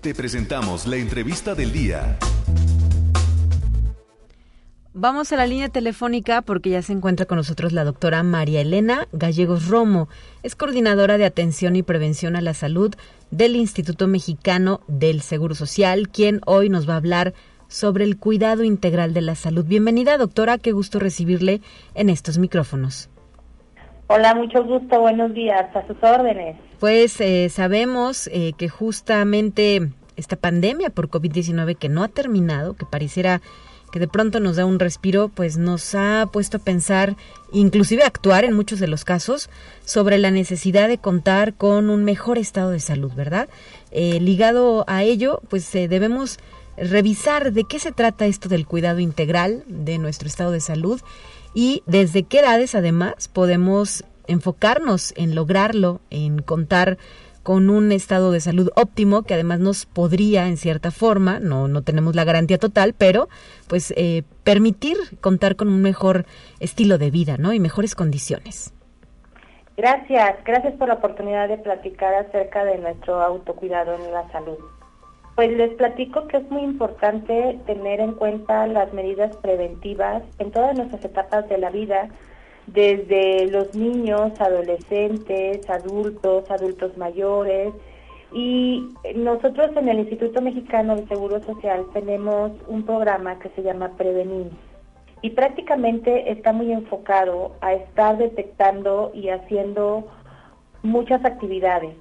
[0.00, 2.18] Te presentamos la entrevista del día.
[4.94, 9.06] Vamos a la línea telefónica porque ya se encuentra con nosotros la doctora María Elena
[9.12, 10.08] Gallegos Romo.
[10.42, 12.94] Es coordinadora de atención y prevención a la salud
[13.30, 17.34] del Instituto Mexicano del Seguro Social, quien hoy nos va a hablar
[17.68, 19.64] sobre el cuidado integral de la salud.
[19.64, 21.60] Bienvenida, doctora, qué gusto recibirle
[21.94, 23.10] en estos micrófonos.
[24.06, 26.56] Hola, mucho gusto, buenos días, a sus órdenes.
[26.78, 32.84] Pues eh, sabemos eh, que justamente esta pandemia por COVID-19 que no ha terminado, que
[32.84, 33.40] pareciera
[33.92, 37.16] que de pronto nos da un respiro, pues nos ha puesto a pensar,
[37.52, 39.48] inclusive a actuar en muchos de los casos,
[39.84, 43.48] sobre la necesidad de contar con un mejor estado de salud, ¿verdad?
[43.92, 46.38] Eh, ligado a ello, pues debemos
[46.76, 51.00] revisar de qué se trata esto del cuidado integral de nuestro estado de salud
[51.54, 56.98] y desde qué edades además podemos enfocarnos en lograrlo, en contar
[57.42, 61.82] con un estado de salud óptimo que además nos podría en cierta forma, no, no
[61.82, 63.28] tenemos la garantía total, pero
[63.68, 66.24] pues eh, permitir contar con un mejor
[66.58, 67.52] estilo de vida ¿no?
[67.52, 68.72] y mejores condiciones.
[69.76, 74.56] Gracias, gracias por la oportunidad de platicar acerca de nuestro autocuidado en la salud.
[75.34, 80.76] Pues les platico que es muy importante tener en cuenta las medidas preventivas en todas
[80.76, 82.08] nuestras etapas de la vida,
[82.68, 87.74] desde los niños, adolescentes, adultos, adultos mayores.
[88.32, 93.96] Y nosotros en el Instituto Mexicano de Seguro Social tenemos un programa que se llama
[93.96, 94.52] Prevenir.
[95.20, 100.06] Y prácticamente está muy enfocado a estar detectando y haciendo
[100.82, 101.96] muchas actividades.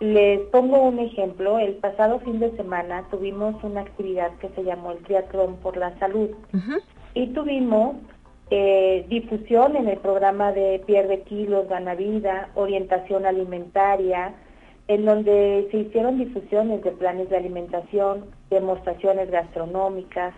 [0.00, 1.58] Les pongo un ejemplo.
[1.58, 5.98] El pasado fin de semana tuvimos una actividad que se llamó el Triatlón por la
[5.98, 6.30] Salud.
[7.14, 7.96] Y tuvimos
[8.50, 14.34] eh, difusión en el programa de Pierde Kilos, Gana Vida, orientación alimentaria,
[14.86, 20.32] en donde se hicieron difusiones de planes de alimentación, demostraciones gastronómicas,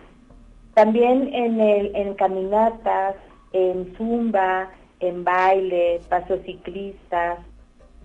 [0.75, 3.15] también en, el, en caminatas,
[3.53, 4.71] en zumba,
[5.01, 7.39] en baile, pasos ciclistas,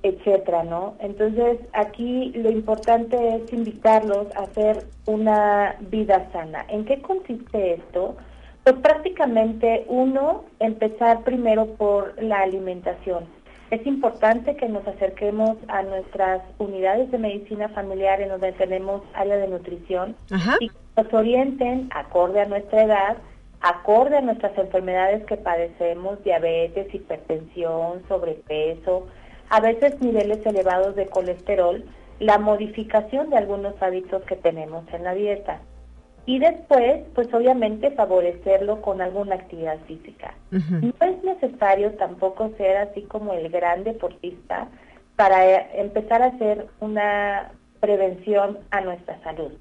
[0.06, 0.96] etcétera, ¿no?
[1.00, 6.64] Entonces aquí lo importante es invitarlos a hacer una vida sana.
[6.70, 8.16] ¿En qué consiste esto?
[8.64, 13.26] Pues prácticamente uno, empezar primero por la alimentación.
[13.72, 19.38] Es importante que nos acerquemos a nuestras unidades de medicina familiar en donde tenemos área
[19.38, 20.16] de nutrición
[20.60, 23.18] y que nos orienten acorde a nuestra edad,
[23.62, 29.08] acorde a nuestras enfermedades que padecemos, diabetes, hipertensión, sobrepeso,
[29.50, 31.84] a veces niveles elevados de colesterol,
[32.20, 35.60] la modificación de algunos hábitos que tenemos en la dieta.
[36.26, 40.34] Y después, pues obviamente favorecerlo con alguna actividad física.
[40.50, 44.68] No es necesario tampoco ser así como el gran deportista
[45.16, 49.52] para eh, empezar a hacer una prevención a nuestra salud.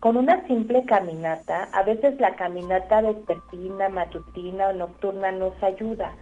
[0.00, 6.14] Con una simple caminata, a veces la caminata vespertina, matutina o nocturna nos ayuda.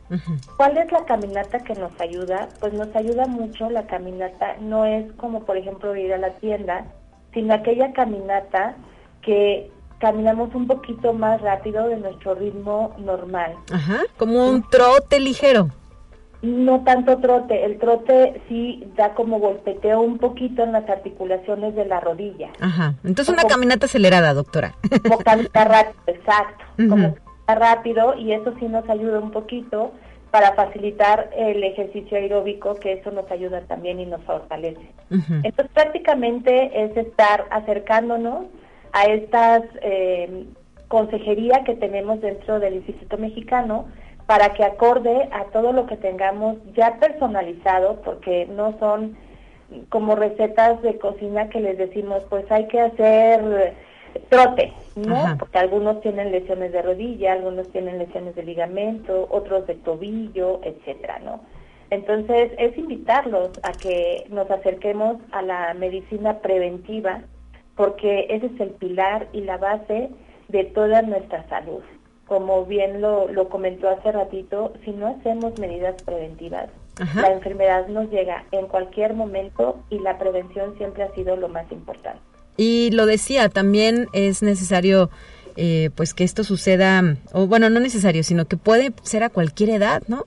[0.57, 2.49] ¿Cuál es la caminata que nos ayuda?
[2.59, 6.87] Pues nos ayuda mucho la caminata, no es como por ejemplo ir a la tienda,
[7.33, 8.75] sino aquella caminata
[9.23, 13.55] que caminamos un poquito más rápido de nuestro ritmo normal.
[13.73, 15.69] Ajá, como un trote ligero.
[16.41, 21.85] No tanto trote, el trote sí da como golpeteo un poquito en las articulaciones de
[21.85, 22.51] la rodilla.
[22.61, 24.75] Ajá, entonces una caminata acelerada, doctora.
[25.03, 29.93] Como caminar rápido, exacto, como caminar rápido y eso sí nos ayuda un poquito
[30.31, 34.93] para facilitar el ejercicio aeróbico, que eso nos ayuda también y nos fortalece.
[35.11, 38.47] Entonces prácticamente es estar acercándonos
[38.93, 40.45] a estas eh,
[40.89, 43.87] consejería que tenemos dentro del Instituto Mexicano
[44.29, 49.17] para que acorde a todo lo que tengamos ya personalizado, porque no son
[49.89, 53.75] como recetas de cocina que les decimos, pues hay que hacer
[54.29, 55.35] trote, ¿no?
[55.39, 61.21] Porque algunos tienen lesiones de rodilla, algunos tienen lesiones de ligamento, otros de tobillo, etcétera,
[61.21, 61.41] ¿no?
[61.89, 67.23] Entonces es invitarlos a que nos acerquemos a la medicina preventiva
[67.77, 70.11] porque ese es el pilar y la base
[70.49, 71.81] de toda nuestra salud.
[72.29, 76.69] Como bien lo, comentó hace ratito, si no hacemos medidas preventivas,
[77.15, 81.71] la enfermedad nos llega en cualquier momento y la prevención siempre ha sido lo más
[81.73, 82.21] importante.
[82.57, 85.11] Y lo decía, también es necesario
[85.57, 89.71] eh, pues que esto suceda, o bueno, no necesario, sino que puede ser a cualquier
[89.71, 90.25] edad, ¿no?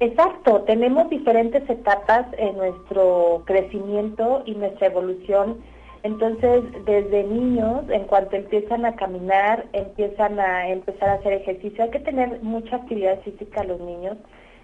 [0.00, 5.58] Exacto, tenemos diferentes etapas en nuestro crecimiento y nuestra evolución
[6.04, 11.82] entonces, desde niños, en cuanto empiezan a caminar, empiezan a empezar a hacer ejercicio.
[11.82, 14.18] Hay que tener mucha actividad física los niños.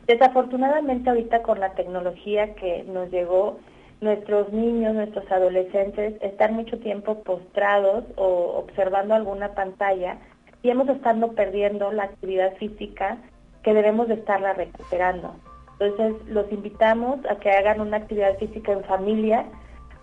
[0.07, 3.57] Desafortunadamente, ahorita con la tecnología que nos llegó,
[4.03, 10.19] nuestros niños, nuestros adolescentes están mucho tiempo postrados o observando alguna pantalla
[10.63, 13.17] y hemos estado perdiendo la actividad física
[13.63, 15.35] que debemos de estarla recuperando.
[15.79, 19.47] Entonces, los invitamos a que hagan una actividad física en familia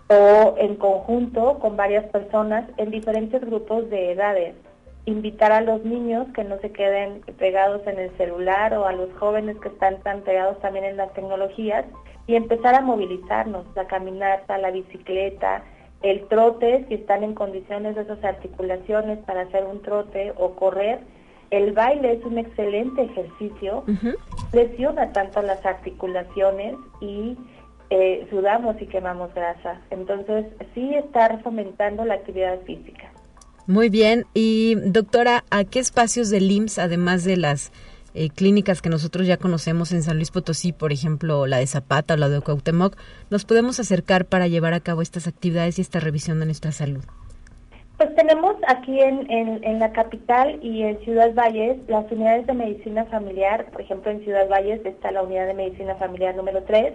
[0.08, 4.54] o en conjunto con varias personas en diferentes grupos de edades.
[5.04, 9.12] Invitar a los niños que no se queden pegados en el celular o a los
[9.18, 11.84] jóvenes que están tan pegados también en las tecnologías
[12.26, 15.62] y empezar a movilizarnos, la caminata, la bicicleta,
[16.02, 21.00] el trote, si están en condiciones de esas articulaciones para hacer un trote o correr.
[21.50, 23.82] El baile es un excelente ejercicio,
[24.50, 27.36] presiona tanto las articulaciones y
[27.90, 29.80] eh, sudamos y quemamos grasa.
[29.90, 33.12] Entonces, sí estar fomentando la actividad física.
[33.66, 34.24] Muy bien.
[34.34, 37.70] Y doctora, ¿a qué espacios del IMSS, además de las
[38.14, 42.14] eh, clínicas que nosotros ya conocemos en San Luis Potosí, por ejemplo, la de Zapata
[42.14, 42.96] o la de Cuauhtémoc,
[43.30, 47.04] nos podemos acercar para llevar a cabo estas actividades y esta revisión de nuestra salud?
[47.98, 53.04] Pues tenemos aquí en, en, la capital y en Ciudad Valles las unidades de medicina
[53.06, 53.66] familiar.
[53.72, 56.94] Por ejemplo, en Ciudad Valles está la unidad de medicina familiar número 3.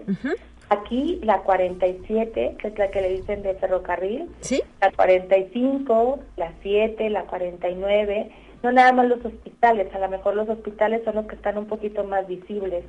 [0.69, 4.61] Aquí la 47, que es la que le dicen de ferrocarril, ¿Sí?
[4.81, 8.31] la 45, la 7, la 49,
[8.63, 11.65] no nada más los hospitales, a lo mejor los hospitales son los que están un
[11.65, 12.85] poquito más visibles,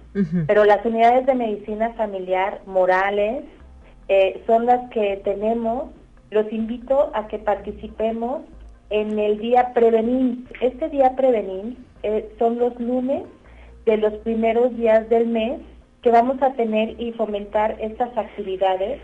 [0.47, 3.45] pero las unidades de medicina familiar morales
[4.09, 5.91] eh, son las que tenemos.
[6.31, 8.43] Los invito a que participemos
[8.91, 10.45] en el día Prevenir.
[10.61, 13.25] Este día Prevenir eh, son los lunes
[13.85, 15.61] de los primeros días del mes
[16.05, 19.01] que vamos a tener y fomentar estas actividades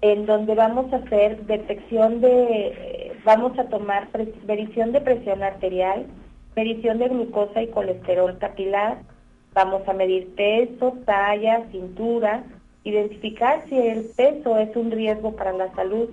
[0.00, 4.06] en donde vamos a hacer detección de, eh, vamos a tomar
[4.46, 6.06] medición de presión arterial,
[6.54, 8.98] medición de glucosa y colesterol capilar,
[9.54, 12.44] vamos a medir peso, talla, cintura,
[12.84, 16.10] identificar si el peso es un riesgo para la salud,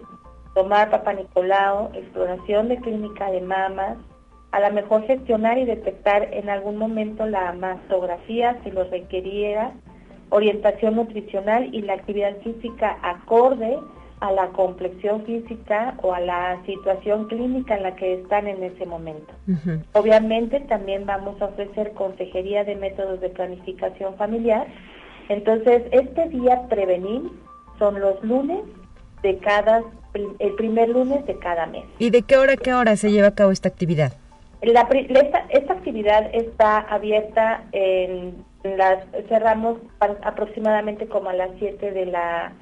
[0.56, 3.98] tomar Papa Nicolau, exploración de clínica de mamas,
[4.52, 9.74] a lo mejor gestionar y detectar en algún momento la mastografía si lo requeriera,
[10.34, 13.78] orientación nutricional y la actividad física acorde
[14.20, 18.86] a la complexión física o a la situación clínica en la que están en ese
[18.86, 19.34] momento.
[19.92, 24.66] Obviamente también vamos a ofrecer consejería de métodos de planificación familiar.
[25.30, 27.22] Entonces, este día prevenir
[27.78, 28.62] son los lunes
[29.22, 29.84] de cada,
[30.40, 31.84] el primer lunes de cada mes.
[32.00, 34.14] ¿Y de qué hora a qué hora se lleva a cabo esta actividad?
[34.62, 42.06] La, esta, esta actividad está abierta en las cerramos aproximadamente como a las 7 de
[42.06, 42.54] la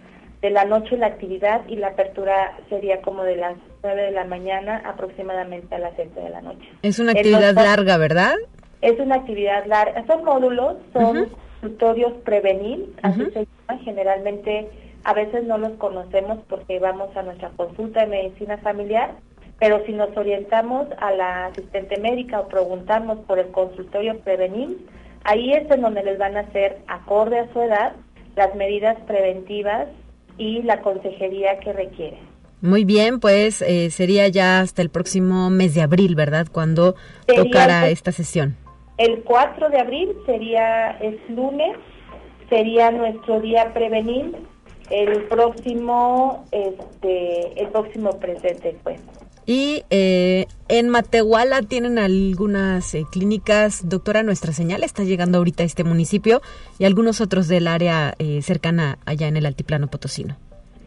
[0.42, 4.26] de la noche la actividad y la apertura sería como de las 9 de la
[4.26, 6.68] mañana aproximadamente a las 7 de la noche.
[6.82, 8.34] Es una actividad larga, ¿verdad?
[8.82, 11.30] Es una actividad larga, son módulos, son Ujú.
[11.62, 13.32] tutorios prevenir, así Ujú.
[13.32, 14.72] se llama, generalmente
[15.04, 19.12] a veces no los conocemos porque vamos a nuestra consulta de medicina familiar,
[19.60, 24.80] pero si nos orientamos a la asistente médica o preguntamos por el consultorio prevenir,
[25.24, 27.94] ahí es en donde les van a hacer, acorde a su edad,
[28.36, 29.88] las medidas preventivas
[30.38, 32.18] y la consejería que requiere.
[32.62, 36.48] Muy bien, pues eh, sería ya hasta el próximo mes de abril, ¿verdad?
[36.52, 36.96] Cuando
[37.26, 38.56] Sería tocara el- esta sesión.
[38.98, 41.76] El 4 de abril sería, es lunes,
[42.50, 44.36] sería nuestro día prevenir.
[44.92, 49.02] El próximo, este, el próximo presente, pues.
[49.46, 53.90] Y eh, en Matehuala tienen algunas eh, clínicas.
[53.90, 56.42] Doctora, nuestra señal está llegando ahorita a este municipio
[56.78, 60.38] y algunos otros del área eh, cercana allá en el altiplano potosino.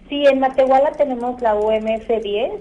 [0.08, 2.52] Sí, en Matehuala tenemos la UMF 10,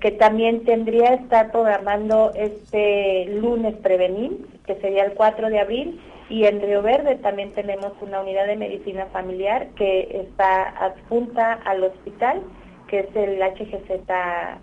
[0.00, 6.00] que también tendría que estar programando este lunes prevenir, que sería el 4 de abril,
[6.28, 11.82] y en Río Verde también tenemos una unidad de medicina familiar que está adjunta al
[11.84, 12.42] hospital,
[12.90, 14.02] que es el HGZ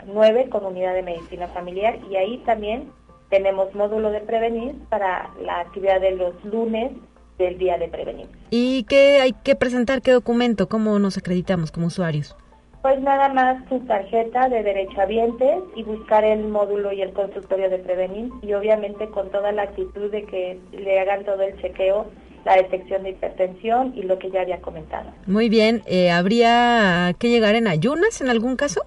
[0.05, 2.91] 9 con unidad de medicina familiar, y ahí también
[3.29, 6.91] tenemos módulo de prevenir para la actividad de los lunes
[7.37, 8.27] del día de prevenir.
[8.49, 10.01] ¿Y qué hay que presentar?
[10.01, 10.67] ¿Qué documento?
[10.67, 12.35] ¿Cómo nos acreditamos como usuarios?
[12.81, 17.79] Pues nada más su tarjeta de derechohabientes y buscar el módulo y el consultorio de
[17.79, 22.07] prevenir y obviamente con toda la actitud de que le hagan todo el chequeo,
[22.47, 25.11] la detección de hipertensión y lo que ya había comentado.
[25.25, 28.83] Muy bien, eh, ¿habría que llegar en ayunas en algún caso?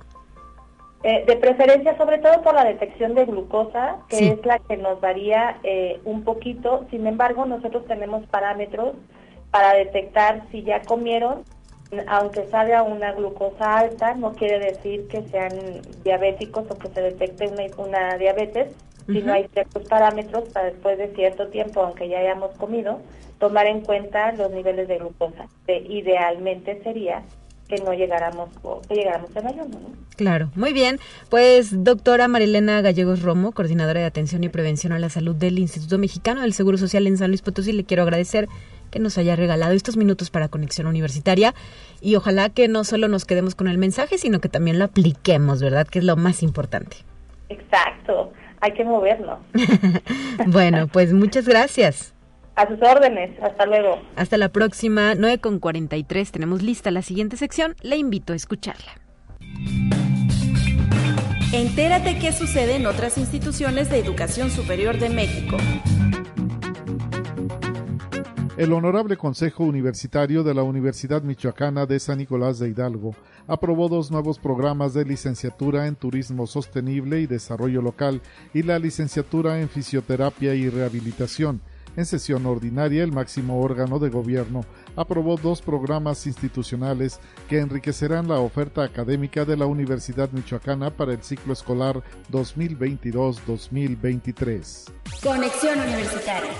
[1.02, 4.28] Eh, de preferencia, sobre todo por la detección de glucosa, que Sí.
[4.28, 6.86] es la que nos varía eh, un poquito.
[6.90, 8.94] Sin embargo, nosotros tenemos parámetros
[9.50, 11.42] para detectar si ya comieron,
[12.06, 15.52] aunque salga una glucosa alta, no quiere decir que sean
[16.04, 18.68] diabéticos o que se detecte una, una diabetes,
[19.12, 19.32] sino Ujú.
[19.32, 23.00] hay ciertos parámetros para después de cierto tiempo, aunque ya hayamos comido,
[23.38, 25.46] tomar en cuenta los niveles de glucosa.
[25.66, 27.22] De- idealmente sería
[27.68, 29.88] que no llegáramos, o que llegáramos en ayuno, ¿no?
[30.16, 30.98] Claro, muy bien.
[31.28, 35.96] Pues doctora Marilena Gallegos Romo, coordinadora de atención y prevención a la salud del Instituto
[35.96, 38.48] Mexicano del Seguro Social en San Luis Potosí, le quiero agradecer
[38.90, 41.54] que nos haya regalado estos minutos para Conexión Universitaria
[42.00, 45.62] y ojalá que no solo nos quedemos con el mensaje, sino que también lo apliquemos,
[45.62, 45.86] ¿verdad?
[45.86, 46.96] Que es lo más importante.
[47.48, 49.38] Exacto, hay que movernos.
[50.46, 52.14] bueno, pues muchas gracias.
[52.56, 54.00] A sus órdenes, hasta luego.
[54.16, 56.30] Hasta la próxima, 9 con 43.
[56.30, 57.74] Tenemos lista la siguiente sección.
[57.80, 58.92] Le invito a escucharla.
[61.52, 65.56] Entérate qué sucede en otras instituciones de educación superior de México.
[68.60, 73.14] El Honorable Consejo Universitario de la Universidad Michoacana de San Nicolás de Hidalgo
[73.46, 78.20] aprobó dos nuevos programas de licenciatura en Turismo Sostenible y Desarrollo Local
[78.52, 81.62] y la licenciatura en Fisioterapia y Rehabilitación.
[81.96, 88.40] En sesión ordinaria, el máximo órgano de gobierno aprobó dos programas institucionales que enriquecerán la
[88.40, 94.92] oferta académica de la Universidad Michoacana para el ciclo escolar 2022-2023.
[95.22, 96.50] Conexión Universitaria.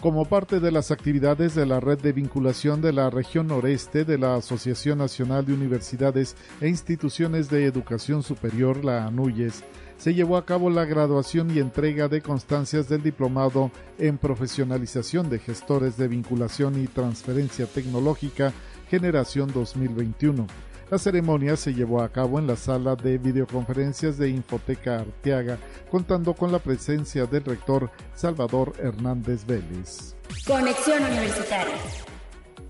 [0.00, 4.16] Como parte de las actividades de la red de vinculación de la región noreste de
[4.16, 9.62] la Asociación Nacional de Universidades e Instituciones de Educación Superior, la ANUYES,
[9.98, 15.38] se llevó a cabo la graduación y entrega de constancias del diplomado en profesionalización de
[15.38, 18.54] gestores de vinculación y transferencia tecnológica
[18.88, 20.46] Generación 2021.
[20.90, 25.56] La ceremonia se llevó a cabo en la sala de videoconferencias de Infoteca Arteaga,
[25.88, 30.16] contando con la presencia del rector Salvador Hernández Vélez.
[30.44, 31.76] Conexión Universitaria.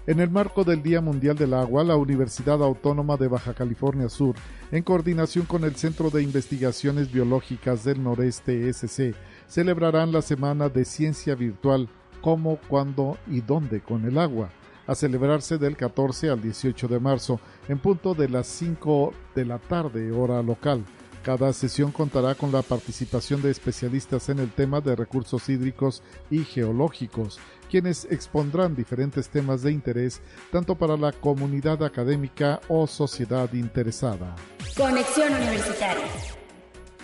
[0.07, 4.35] En el marco del Día Mundial del Agua, la Universidad Autónoma de Baja California Sur,
[4.71, 9.15] en coordinación con el Centro de Investigaciones Biológicas del Noreste SC,
[9.47, 11.89] celebrarán la Semana de Ciencia Virtual
[12.21, 14.51] Cómo, Cuándo y Dónde con el Agua,
[14.91, 17.39] a celebrarse del 14 al 18 de marzo,
[17.69, 20.85] en punto de las 5 de la tarde, hora local.
[21.23, 26.43] Cada sesión contará con la participación de especialistas en el tema de recursos hídricos y
[26.43, 27.39] geológicos,
[27.71, 34.35] quienes expondrán diferentes temas de interés tanto para la comunidad académica o sociedad interesada.
[34.77, 36.09] Conexión Universitaria.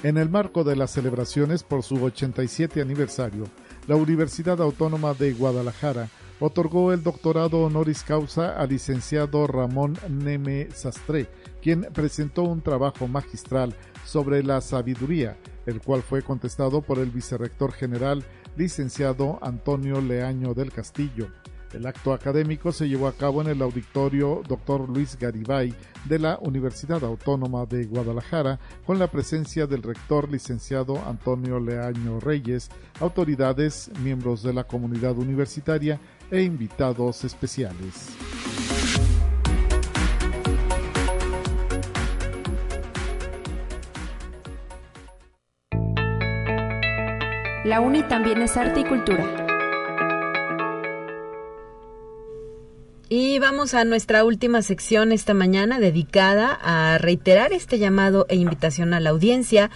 [0.02, 3.44] En el marco de las celebraciones por su 87 aniversario,
[3.86, 6.08] la Universidad Autónoma de Guadalajara
[6.40, 11.28] otorgó el doctorado honoris causa al licenciado Ramón Neme Sastre,
[11.62, 13.74] quien presentó un trabajo magistral
[14.04, 18.24] sobre la sabiduría, el cual fue contestado por el vicerrector general
[18.56, 21.28] licenciado Antonio Leaño del Castillo.
[21.72, 24.88] El acto académico se llevó a cabo en el auditorio Dr.
[24.88, 25.74] Luis Garibay
[26.04, 32.70] de la Universidad Autónoma de Guadalajara con la presencia del rector licenciado Antonio Leaño Reyes,
[33.00, 36.00] autoridades, miembros de la comunidad universitaria
[36.30, 38.10] e invitados especiales.
[47.64, 49.46] La UNI también es arte y cultura.
[53.08, 58.94] Y vamos a nuestra última sección esta mañana dedicada a reiterar este llamado e invitación
[58.94, 59.70] a la audiencia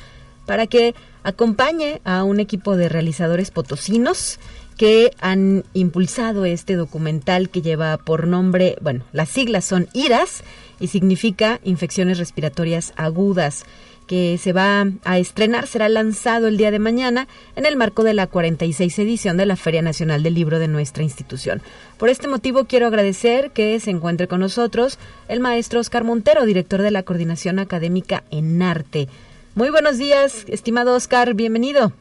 [0.46, 4.38] para que acompañe a un equipo de realizadores potosinos
[4.80, 10.42] que han impulsado este documental que lleva por nombre, bueno, las siglas son IRAS
[10.80, 13.66] y significa infecciones respiratorias agudas
[14.06, 18.14] que se va a estrenar, será lanzado el día de mañana en el marco de
[18.14, 21.60] la 46 edición de la Feria Nacional del Libro de nuestra institución.
[21.98, 26.80] Por este motivo quiero agradecer que se encuentre con nosotros el maestro Oscar Montero, director
[26.80, 29.08] de la Coordinación Académica en Arte.
[29.54, 31.92] Muy buenos días, estimado Oscar, bienvenido.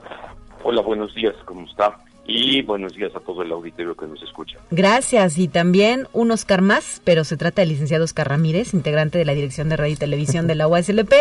[0.63, 2.05] Hola, buenos días, ¿cómo está?
[2.29, 4.59] Y buenos días a todo el auditorio que nos escucha.
[4.69, 9.25] Gracias y también un Oscar más, pero se trata del licenciado Oscar Ramírez, integrante de
[9.25, 11.11] la Dirección de Radio y Televisión de la UASLP,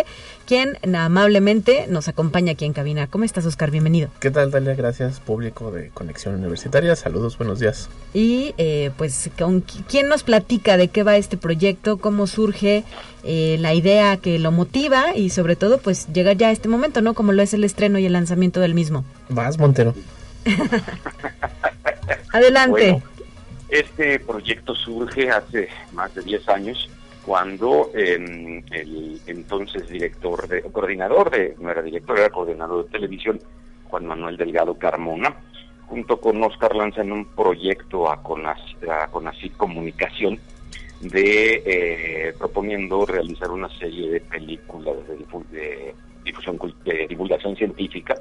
[0.46, 3.06] quien amablemente nos acompaña aquí en cabina.
[3.06, 3.70] ¿Cómo estás Oscar?
[3.70, 4.10] Bienvenido.
[4.20, 4.74] ¿Qué tal Dalia?
[4.74, 6.94] Gracias público de Conexión Universitaria.
[6.94, 7.88] Saludos, buenos días.
[8.12, 11.96] Y eh, pues, ¿con ¿quién nos platica de qué va este proyecto?
[11.96, 12.84] ¿Cómo surge
[13.24, 15.16] eh, la idea que lo motiva?
[15.16, 17.14] Y sobre todo, pues llegar ya a este momento, ¿no?
[17.14, 19.04] Como lo es el estreno y el lanzamiento del mismo.
[19.30, 19.94] Vas, Montero.
[22.32, 23.02] Adelante.
[23.68, 26.88] este proyecto surge hace más de 10 años
[27.28, 33.38] cuando em, el entonces director, de, coordinador de, no era director, era coordinador de televisión,
[33.84, 35.34] Juan Manuel Delgado Carmona,
[35.86, 40.40] junto con Oscar lanzan un proyecto a Conacid Comunicación
[41.00, 44.96] de eh, proponiendo realizar una serie de películas
[45.50, 48.14] de, difusión de divulgación científica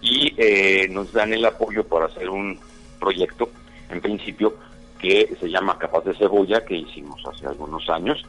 [0.00, 2.58] y eh, nos dan el apoyo para hacer un
[2.98, 3.50] proyecto,
[3.88, 4.54] en principio,
[4.98, 8.22] que se llama Capaz de Cebolla, que hicimos hace algunos años,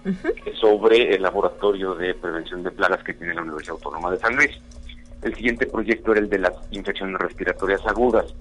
[0.59, 4.51] sobre el laboratorio de prevención de plagas que tiene la Universidad Autónoma de San Luis.
[5.21, 8.33] El siguiente proyecto era el de las infecciones respiratorias agudas.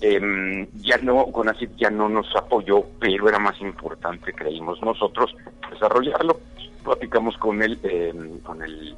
[0.00, 5.34] Eh, ya no, CONACYT ya no nos apoyó, pero era más importante, creímos nosotros,
[5.70, 6.38] desarrollarlo.
[6.84, 8.94] Platicamos con él, em, con el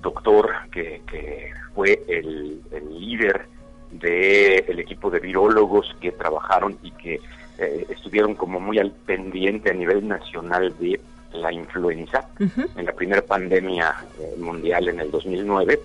[0.00, 3.46] doctor que, que fue el, líder
[3.90, 7.20] del equipo de virólogos que trabajaron y que
[7.58, 11.00] eh, estuvieron como muy al pendiente a nivel nacional de
[11.32, 15.80] la influenza en la primera pandemia eh, mundial en el 2009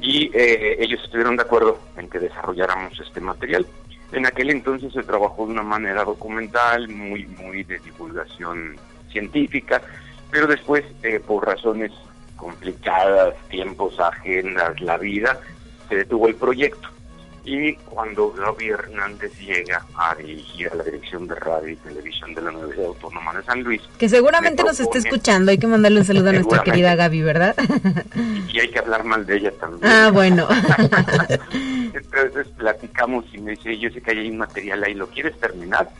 [0.00, 3.66] y eh, ellos estuvieron de acuerdo en que desarrolláramos este material.
[4.12, 8.76] En aquel entonces se trabajó de una manera documental, muy, muy de divulgación
[9.10, 9.80] científica,
[10.30, 10.84] pero después,
[11.26, 11.92] por razones
[12.36, 15.38] complicadas, tiempos, agendas, la vida,
[15.88, 16.88] se detuvo el proyecto.
[17.46, 22.40] Y cuando Gaby Hernández llega a dirigir a la dirección de radio y televisión de
[22.40, 23.82] la Universidad Autónoma de San Luis.
[23.98, 27.54] Que seguramente nos está escuchando, hay que mandarle un saludo a nuestra querida Gaby, ¿verdad?
[28.50, 29.92] Y hay que hablar mal de ella también.
[29.92, 30.46] Ah, bueno.
[31.92, 35.90] Entonces platicamos y me dice, yo sé que hay un material ahí, ¿lo quieres terminar?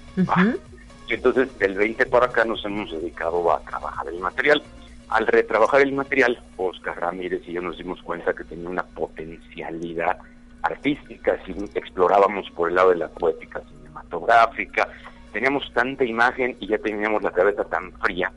[1.08, 4.62] Y entonces del 20 para acá nos hemos dedicado a trabajar el material.
[5.08, 10.18] Al retrabajar el material, Oscar Ramírez y yo nos dimos cuenta que tenía una potencialidad
[10.62, 14.88] artística, si explorábamos por el lado de la poética cinematográfica,
[15.32, 18.32] teníamos tanta imagen y ya teníamos la cabeza tan fría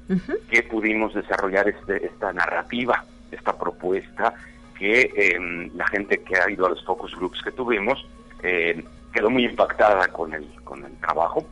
[0.50, 4.34] que pudimos desarrollar este, esta narrativa, esta propuesta
[4.78, 8.06] que em, la gente que ha ido a los focus groups que tuvimos
[8.44, 11.46] em, quedó muy impactada con el, con el trabajo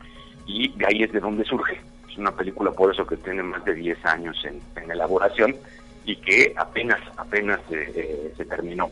[0.46, 1.80] y de ahí es de donde surge.
[2.18, 4.60] Una película por eso que tiene más de 10 años en,
[4.90, 5.56] elaboración
[6.04, 8.90] y que apenas, apenas eh, se terminó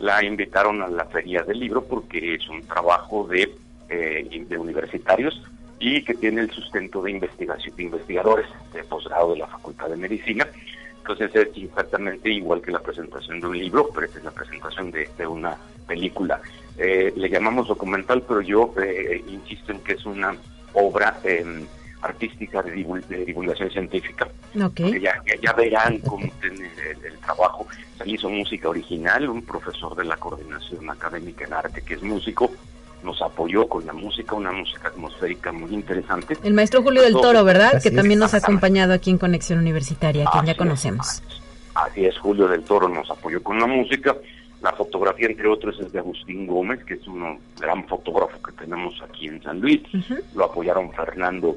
[0.00, 3.54] la invitaron a la feria del libro porque es un trabajo de,
[3.88, 5.42] eh, de universitarios
[5.80, 9.96] y que tiene el sustento de investigación de investigadores de posgrado de la Facultad de
[9.96, 10.46] Medicina.
[10.98, 14.90] Entonces es exactamente igual que la presentación de un libro, pero esta es la presentación
[14.90, 15.56] de, una
[15.86, 16.40] película.
[16.76, 20.36] Eh, le llamamos documental, pero yo eh, insisto en que es una
[20.74, 21.66] obra em,
[22.02, 22.72] artística de,
[23.24, 24.28] divulgación científica.
[24.60, 25.00] Okay.
[25.00, 26.70] Ya, ya, verán cómo tiene
[27.04, 27.66] el, trabajo.
[27.98, 32.50] Se hizo música original, un profesor de la coordinación académica en arte que es músico,
[33.02, 36.36] nos apoyó con la música, una música atmosférica muy interesante.
[36.42, 37.80] El maestro Julio del Toro, ¿verdad?
[37.82, 41.22] que también nos ha acompañado aquí en Conexión Universitaria, quien ya conocemos.
[41.74, 44.16] así es, Julio del Toro nos apoyó con la música.
[44.60, 49.00] La fotografía, entre otros, es de Agustín Gómez, que es un gran fotógrafo que tenemos
[49.08, 49.82] aquí en San Luis.
[50.34, 51.54] Lo apoyaron Fernando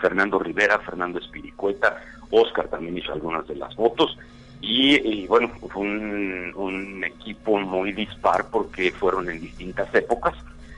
[0.00, 4.16] Fernando Rivera, Fernando Espiricueta, Oscar también hizo algunas de las fotos.
[4.60, 10.34] Y, bueno, fue un, equipo muy dispar porque fueron en distintas épocas,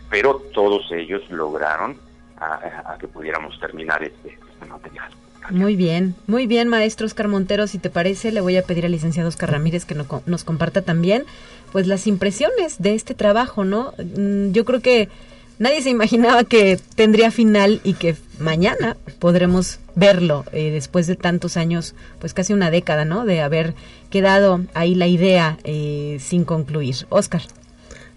[0.09, 1.97] pero todos ellos lograron
[2.39, 5.11] a, que pudiéramos terminar este, este, material.
[5.51, 7.67] Muy bien, muy bien, maestro Oscar Montero.
[7.67, 11.25] Si te parece, le voy a pedir al licenciado Oscar Ramírez que nos comparta también,
[11.71, 13.93] pues, las impresiones de este trabajo, ¿no?
[13.99, 15.11] Mm, yo creo que
[15.59, 21.57] nadie se imaginaba que tendría final y que mañana podremos verlo eh, después de tantos
[21.57, 23.25] años, pues casi una década, ¿no?
[23.25, 23.75] De haber
[24.11, 27.07] quedado ahí la idea eh, sin concluir.
[27.09, 27.43] Oscar.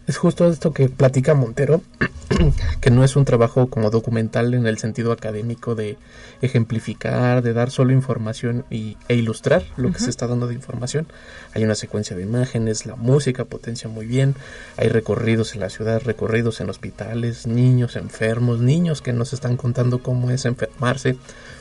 [0.07, 1.81] Es justo esto que platica Montero,
[2.81, 5.97] que no es un trabajo como documental en el sentido académico de
[6.41, 11.07] ejemplificar, de dar solo información y, e ilustrar lo que se está dando de información.
[11.53, 14.35] Hay una secuencia de imágenes, la música potencia muy bien,
[14.77, 20.01] hay recorridos en la ciudad, recorridos en hospitales, niños enfermos, niños que nos están contando
[20.01, 21.17] cómo es enfermarse,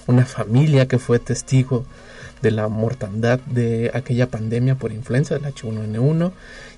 [0.06, 1.84] una familia que fue testigo
[2.42, 6.32] de la mortandad de aquella pandemia por influenza del H1N1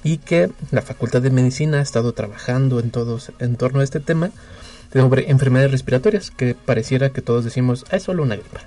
[0.05, 4.01] y que la Facultad de Medicina ha estado trabajando en todos en torno a este
[4.01, 4.31] tema
[4.93, 8.63] sobre enfermedades respiratorias que pareciera que todos decimos es solo una gripa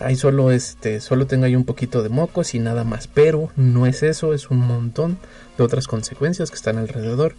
[0.00, 3.06] hay solo este solo tengo ahí un poquito de mocos y nada más.
[3.08, 5.18] Pero no es eso es un montón
[5.56, 7.34] de otras consecuencias que están alrededor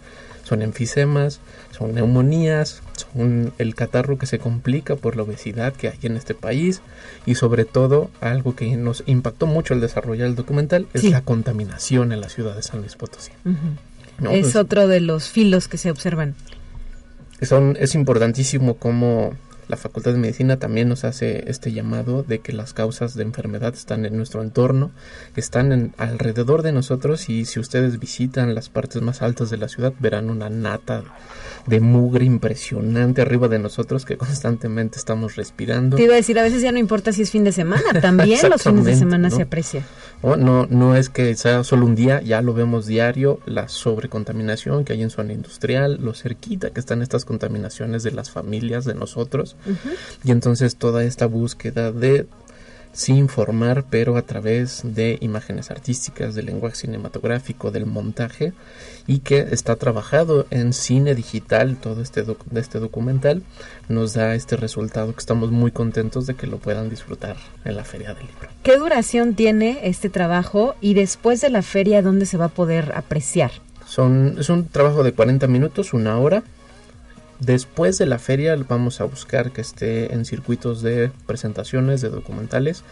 [0.48, 1.40] son enfisemas,
[1.76, 6.34] son neumonías, son el catarro que se complica por la obesidad que hay en este
[6.34, 6.80] país
[7.26, 12.12] y sobre todo algo que nos impactó mucho al desarrollar el documental es la contaminación
[12.12, 13.32] en la ciudad de San Luis Potosí.
[13.42, 16.34] es pues otro de los filos que se observan.
[17.42, 19.34] Son, es importantísimo cómo
[19.68, 23.74] la Facultad de Medicina también nos hace este llamado de que las causas de enfermedad
[23.74, 24.90] están en nuestro entorno,
[25.36, 29.68] están en, alrededor de nosotros y si ustedes visitan las partes más altas de la
[29.68, 31.04] ciudad verán una nata
[31.68, 35.96] de mugre impresionante arriba de nosotros que constantemente estamos respirando.
[35.96, 38.40] Te iba a decir, a veces ya no importa si es fin de semana, también
[38.48, 39.84] los fines de semana se aprecia.
[40.22, 44.94] no, no es que sea solo un día, ya lo vemos diario, la sobrecontaminación que
[44.94, 49.56] hay en zona industrial, lo cerquita que están estas contaminaciones de las familias, de nosotros,
[50.24, 52.26] y entonces toda esta búsqueda de
[52.98, 58.54] sin informar, pero a través de imágenes artísticas, del lenguaje cinematográfico, del montaje,
[59.06, 63.44] y que está trabajado en cine digital, todo este, de este documental,
[63.88, 67.84] nos da este resultado que estamos muy contentos de que lo puedan disfrutar en la
[67.84, 68.48] Feria del Libro.
[68.64, 72.90] ¿Qué duración tiene este trabajo y después de la feria dónde se va a poder
[72.96, 73.52] apreciar?
[73.86, 76.42] Son, es un trabajo de 40 minutos, una hora,
[77.40, 82.82] Después de la feria vamos a buscar que esté en circuitos de presentaciones de documentales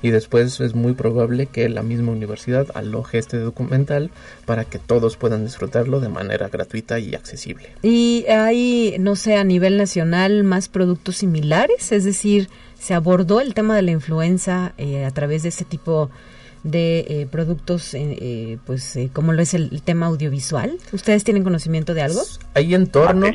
[0.00, 4.10] y después es muy probable que la misma universidad aloje este documental
[4.44, 7.70] para que todos puedan disfrutarlo de manera gratuita y accesible.
[7.82, 11.90] ¿Y hay, no sé, a nivel nacional más productos similares?
[11.90, 12.48] Es decir,
[12.78, 16.35] ¿se abordó el tema de la influenza eh, a través de este tipo de
[16.72, 20.78] eh, productos, eh, eh, pues como lo es el, tema audiovisual.
[20.92, 22.20] ¿Ustedes tienen conocimiento de algo?
[22.54, 23.26] Hay entorno,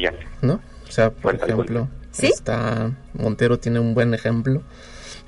[0.42, 0.60] ¿no?
[0.88, 1.88] O sea, por ejemplo,
[2.22, 4.62] está Montero tiene un buen ejemplo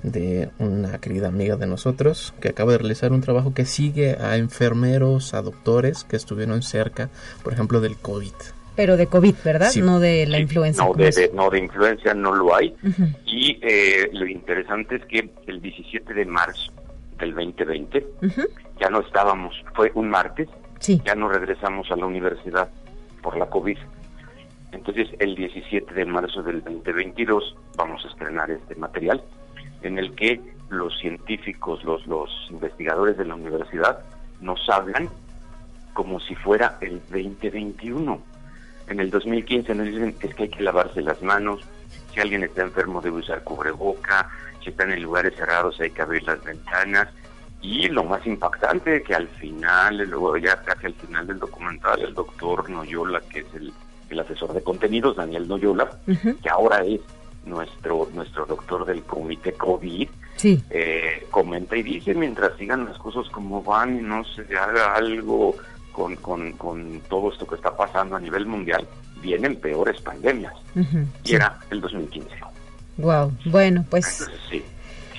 [0.01, 4.35] de una querida amiga de nosotros que acaba de realizar un trabajo que sigue a
[4.35, 7.09] enfermeros, a doctores que estuvieron cerca,
[7.43, 8.33] por ejemplo, del COVID.
[8.75, 9.73] Pero de COVID, ¿verdad?
[9.75, 10.83] No de la influenza.
[10.83, 12.75] No de, no, de influencia no lo hay.
[13.25, 16.71] Y eh, lo interesante es que el 17 de marzo
[17.23, 18.05] del 2020
[18.79, 20.49] ya no estábamos, fue un martes,
[21.05, 22.69] ya no regresamos a la universidad
[23.21, 23.77] por la COVID.
[24.71, 29.23] Entonces, el 17 de marzo del 2022 vamos a estrenar este material
[29.83, 34.03] en el que los científicos, los, los investigadores de la universidad
[34.41, 35.09] nos hablan
[35.93, 38.19] como si fuera el 2021.
[38.89, 41.61] En el 2015 nos dicen es que hay que lavarse las manos,
[42.13, 44.29] si alguien está enfermo debe usar cubreboca,
[44.63, 47.09] si están en lugares cerrados hay que abrir las ventanas.
[47.61, 52.13] Y lo más impactante, que al final, luego ya casi al final del documental, el
[52.13, 53.73] doctor Noyola, que es el,
[54.19, 57.01] asesor de contenidos, Daniel Noyola, que ahora es
[57.45, 60.07] nuestro nuestro doctor del comité COVID,
[60.43, 65.55] eh, comenta y dice, mientras sigan las cosas como van y no se haga algo
[65.91, 68.87] con, con, con todo esto que está pasando a nivel mundial,
[69.23, 70.53] vienen peores pandemias.
[71.23, 72.29] y era el 2015.
[72.97, 74.29] Wow, bueno, pues...
[74.49, 74.63] sí,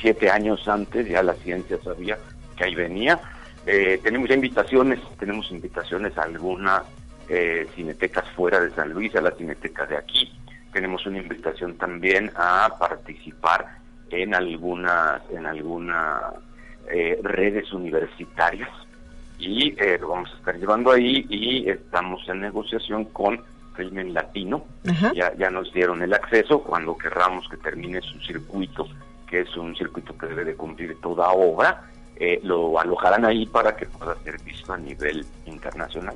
[0.01, 2.17] siete años antes ya la ciencia sabía
[2.57, 3.19] que ahí venía.
[3.67, 6.83] Eh, tenemos ya invitaciones, tenemos invitaciones a algunas
[7.29, 10.31] eh, cinetecas fuera de San Luis, a la cineteca de aquí,
[10.75, 13.79] tenemos una invitación también a participar
[14.11, 16.35] en algunas en algunas
[16.91, 18.69] eh, redes universitarias
[19.39, 23.41] y eh, lo vamos a estar llevando ahí y estamos en negociación con
[23.75, 24.65] Filmen Latino
[25.15, 28.89] ya ya nos dieron el acceso cuando querramos que termine su circuito
[29.29, 33.75] que es un circuito que debe de cumplir toda obra eh, lo alojarán ahí para
[33.77, 36.15] que pueda ser visto a nivel internacional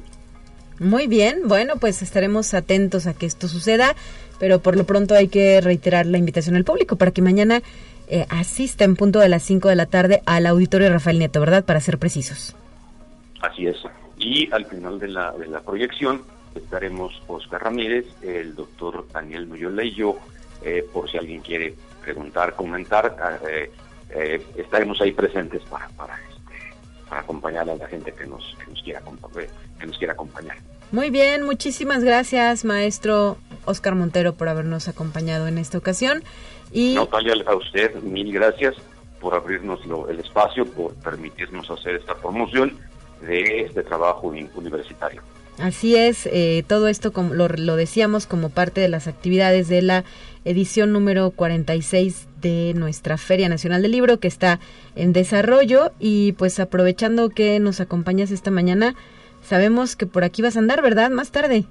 [0.81, 3.97] muy bien, bueno, pues estaremos atentos a que esto suceda,
[4.39, 7.63] pero por lo pronto hay que reiterar la invitación al público para que mañana
[8.07, 11.65] eh, asista en punto de las 5 de la tarde al auditorio Rafael Nieto, ¿verdad?
[11.65, 12.55] Para ser precisos.
[13.41, 13.77] Así es.
[14.19, 16.23] Y al final de la, de la proyección
[16.55, 20.17] estaremos Oscar Ramírez, el doctor Daniel Noyola y yo,
[20.63, 23.71] eh, por si alguien quiere preguntar, comentar, eh,
[24.57, 26.75] estaremos ahí presentes para, para, este,
[27.09, 30.57] para acompañar a la gente que nos, que nos quiera acompañar que nos quiera acompañar.
[30.91, 36.23] Muy bien, muchísimas gracias, maestro Oscar Montero, por habernos acompañado en esta ocasión.
[36.73, 36.95] Y...
[36.95, 38.75] Natalia, a usted mil gracias
[39.21, 42.79] por abrirnos el espacio, por permitirnos hacer esta promoción
[43.21, 45.23] de este trabajo universitario.
[45.59, 49.83] Así es, eh, todo esto como lo, lo, decíamos como parte de las actividades de
[49.83, 50.05] la
[50.45, 54.61] edición número 46 de nuestra Feria Nacional del Libro que está
[54.95, 58.95] en desarrollo y pues aprovechando que nos acompañas esta mañana,
[59.49, 61.11] Sabemos que por aquí vas a andar, ¿verdad?
[61.11, 61.65] Más tarde.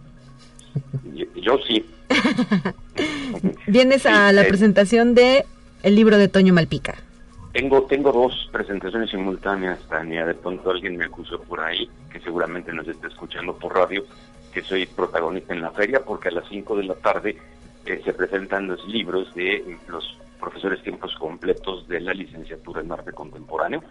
[1.36, 1.86] Yo, sí.
[3.68, 5.46] Vienes a la presentación de
[5.84, 6.96] el libro de Toño Malpica.
[7.58, 10.28] Tengo, tengo dos presentaciones simultáneas, Tania.
[10.28, 14.06] De pronto alguien me acusó por ahí, que seguramente nos está escuchando por radio,
[14.54, 17.36] que soy protagonista en la feria, porque a las 5 de la tarde
[17.88, 23.12] eh, se presentan los libros de los profesores tiempos completos de la licenciatura en arte
[23.12, 23.82] contemporáneo.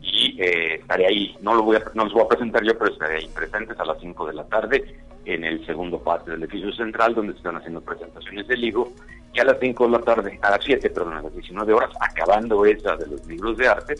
[0.00, 2.92] Y eh, estaré ahí, no, lo voy a, no los voy a presentar yo, pero
[2.92, 4.84] estaré ahí presentes a las 5 de la tarde
[5.24, 8.92] en el segundo parte del edificio central donde se están haciendo presentaciones del libro
[9.32, 11.90] y a las 5 de la tarde, a las 7, perdón, a las 19 horas,
[12.00, 13.94] acabando esa de los libros de arte,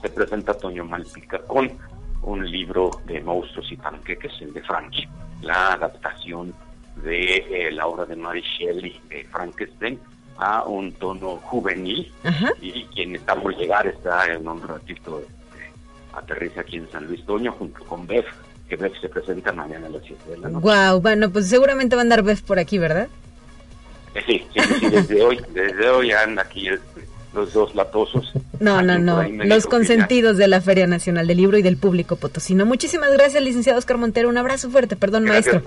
[0.00, 1.70] se presenta Toño Malpica con
[2.22, 5.08] un libro de monstruos y panqueques, el de Franchi,
[5.42, 6.54] la adaptación
[7.02, 9.98] de eh, la obra de Mary Shelley de Frankenstein
[10.38, 12.12] a un tono juvenil
[12.60, 15.70] y quien está por llegar está en un ratito este,
[16.14, 18.26] aterriza aquí en San Luis Toño junto con Beth,
[18.68, 20.66] que Beth se presenta mañana a las 7 de la noche.
[20.66, 23.08] Wow, bueno, pues seguramente va a andar Beth por aquí, ¿verdad?
[24.16, 28.32] Eh, sí, sí, sí, desde hoy, desde hoy anda aquí este, los dos latosos.
[28.58, 32.64] No, no, no, los consentidos de la Feria Nacional del Libro y del público potosino.
[32.64, 34.28] Muchísimas gracias, licenciado Oscar Montero.
[34.28, 35.62] Un abrazo fuerte, perdón, maestro.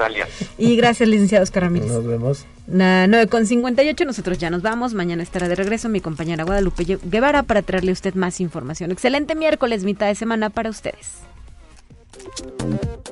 [0.57, 1.91] Y gracias, licenciado Oscar Ramírez.
[1.91, 2.45] Nos vemos.
[2.67, 4.93] Na, 9 con 58, nosotros ya nos vamos.
[4.93, 8.91] Mañana estará de regreso mi compañera Guadalupe Guevara para traerle a usted más información.
[8.91, 11.28] Excelente miércoles, mitad de semana para ustedes.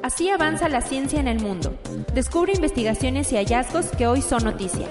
[0.03, 1.77] Así avanza la ciencia en el mundo.
[2.13, 4.87] Descubre investigaciones y hallazgos que hoy son noticia.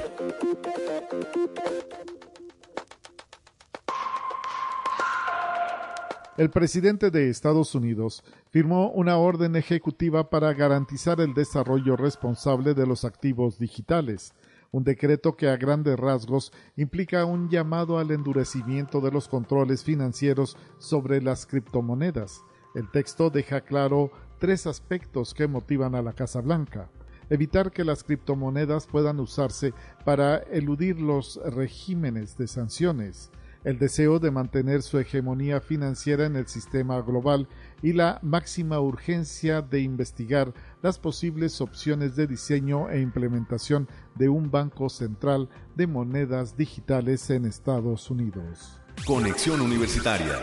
[6.37, 12.87] el presidente de Estados Unidos firmó una orden ejecutiva para garantizar el desarrollo responsable de
[12.87, 14.35] los activos digitales,
[14.71, 20.59] un decreto que a grandes rasgos implica un llamado al endurecimiento de los controles financieros
[20.79, 22.43] sobre las criptomonedas.
[22.77, 26.89] El texto deja claro tres aspectos que motivan a la Casa Blanca
[27.31, 29.75] evitar que las criptomonedas puedan usarse
[30.05, 33.31] para eludir los regímenes de sanciones,
[33.65, 37.49] el deseo de mantener su hegemonía financiera en el sistema global
[37.83, 44.51] y la máxima urgencia de investigar las posibles opciones de diseño e implementación de un
[44.51, 48.81] banco central de monedas digitales en Estados Unidos.
[49.05, 50.39] Conexión Universitaria.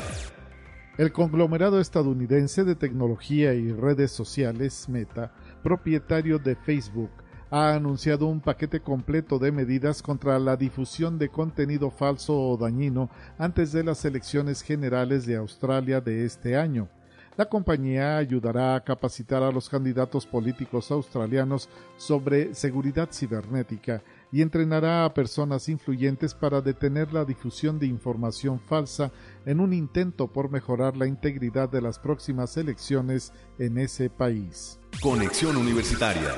[0.95, 5.31] El conglomerado estadounidense de tecnología y redes sociales, Meta,
[5.63, 7.09] propietario de Facebook,
[7.49, 13.09] ha anunciado un paquete completo de medidas contra la difusión de contenido falso o dañino
[13.39, 16.87] antes de las elecciones generales de Australia de este año.
[17.37, 24.03] La compañía ayudará a capacitar a los candidatos políticos australianos sobre seguridad cibernética
[24.33, 29.11] y entrenará a personas influyentes para detener la difusión de información falsa
[29.45, 34.79] en un intento por mejorar la integridad de las próximas elecciones en ese país.
[35.03, 36.31] Conexión Universitaria.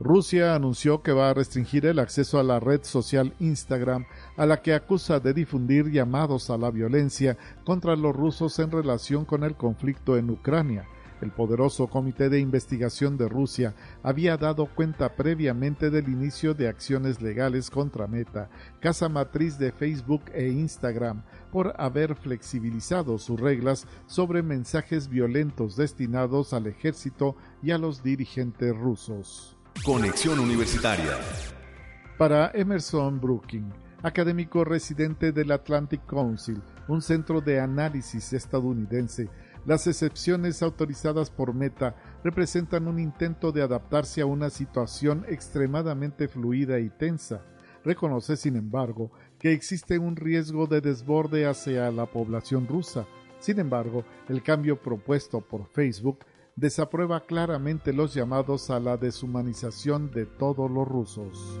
[0.00, 4.04] Rusia anunció que va a restringir el acceso a la red social Instagram,
[4.36, 9.24] a la que acusa de difundir llamados a la violencia contra los rusos en relación
[9.24, 10.88] con el conflicto en Ucrania.
[11.20, 17.20] El poderoso Comité de Investigación de Rusia había dado cuenta previamente del inicio de acciones
[17.20, 18.50] legales contra Meta,
[18.80, 26.52] casa matriz de Facebook e Instagram, por haber flexibilizado sus reglas sobre mensajes violentos destinados
[26.52, 29.56] al ejército y a los dirigentes rusos.
[29.84, 31.18] Conexión Universitaria.
[32.16, 33.70] Para Emerson Brooking,
[34.02, 39.28] académico residente del Atlantic Council, un centro de análisis estadounidense,
[39.68, 41.94] las excepciones autorizadas por Meta
[42.24, 47.42] representan un intento de adaptarse a una situación extremadamente fluida y tensa.
[47.84, 53.06] Reconoce, sin embargo, que existe un riesgo de desborde hacia la población rusa.
[53.40, 56.20] Sin embargo, el cambio propuesto por Facebook
[56.56, 61.60] desaprueba claramente los llamados a la deshumanización de todos los rusos.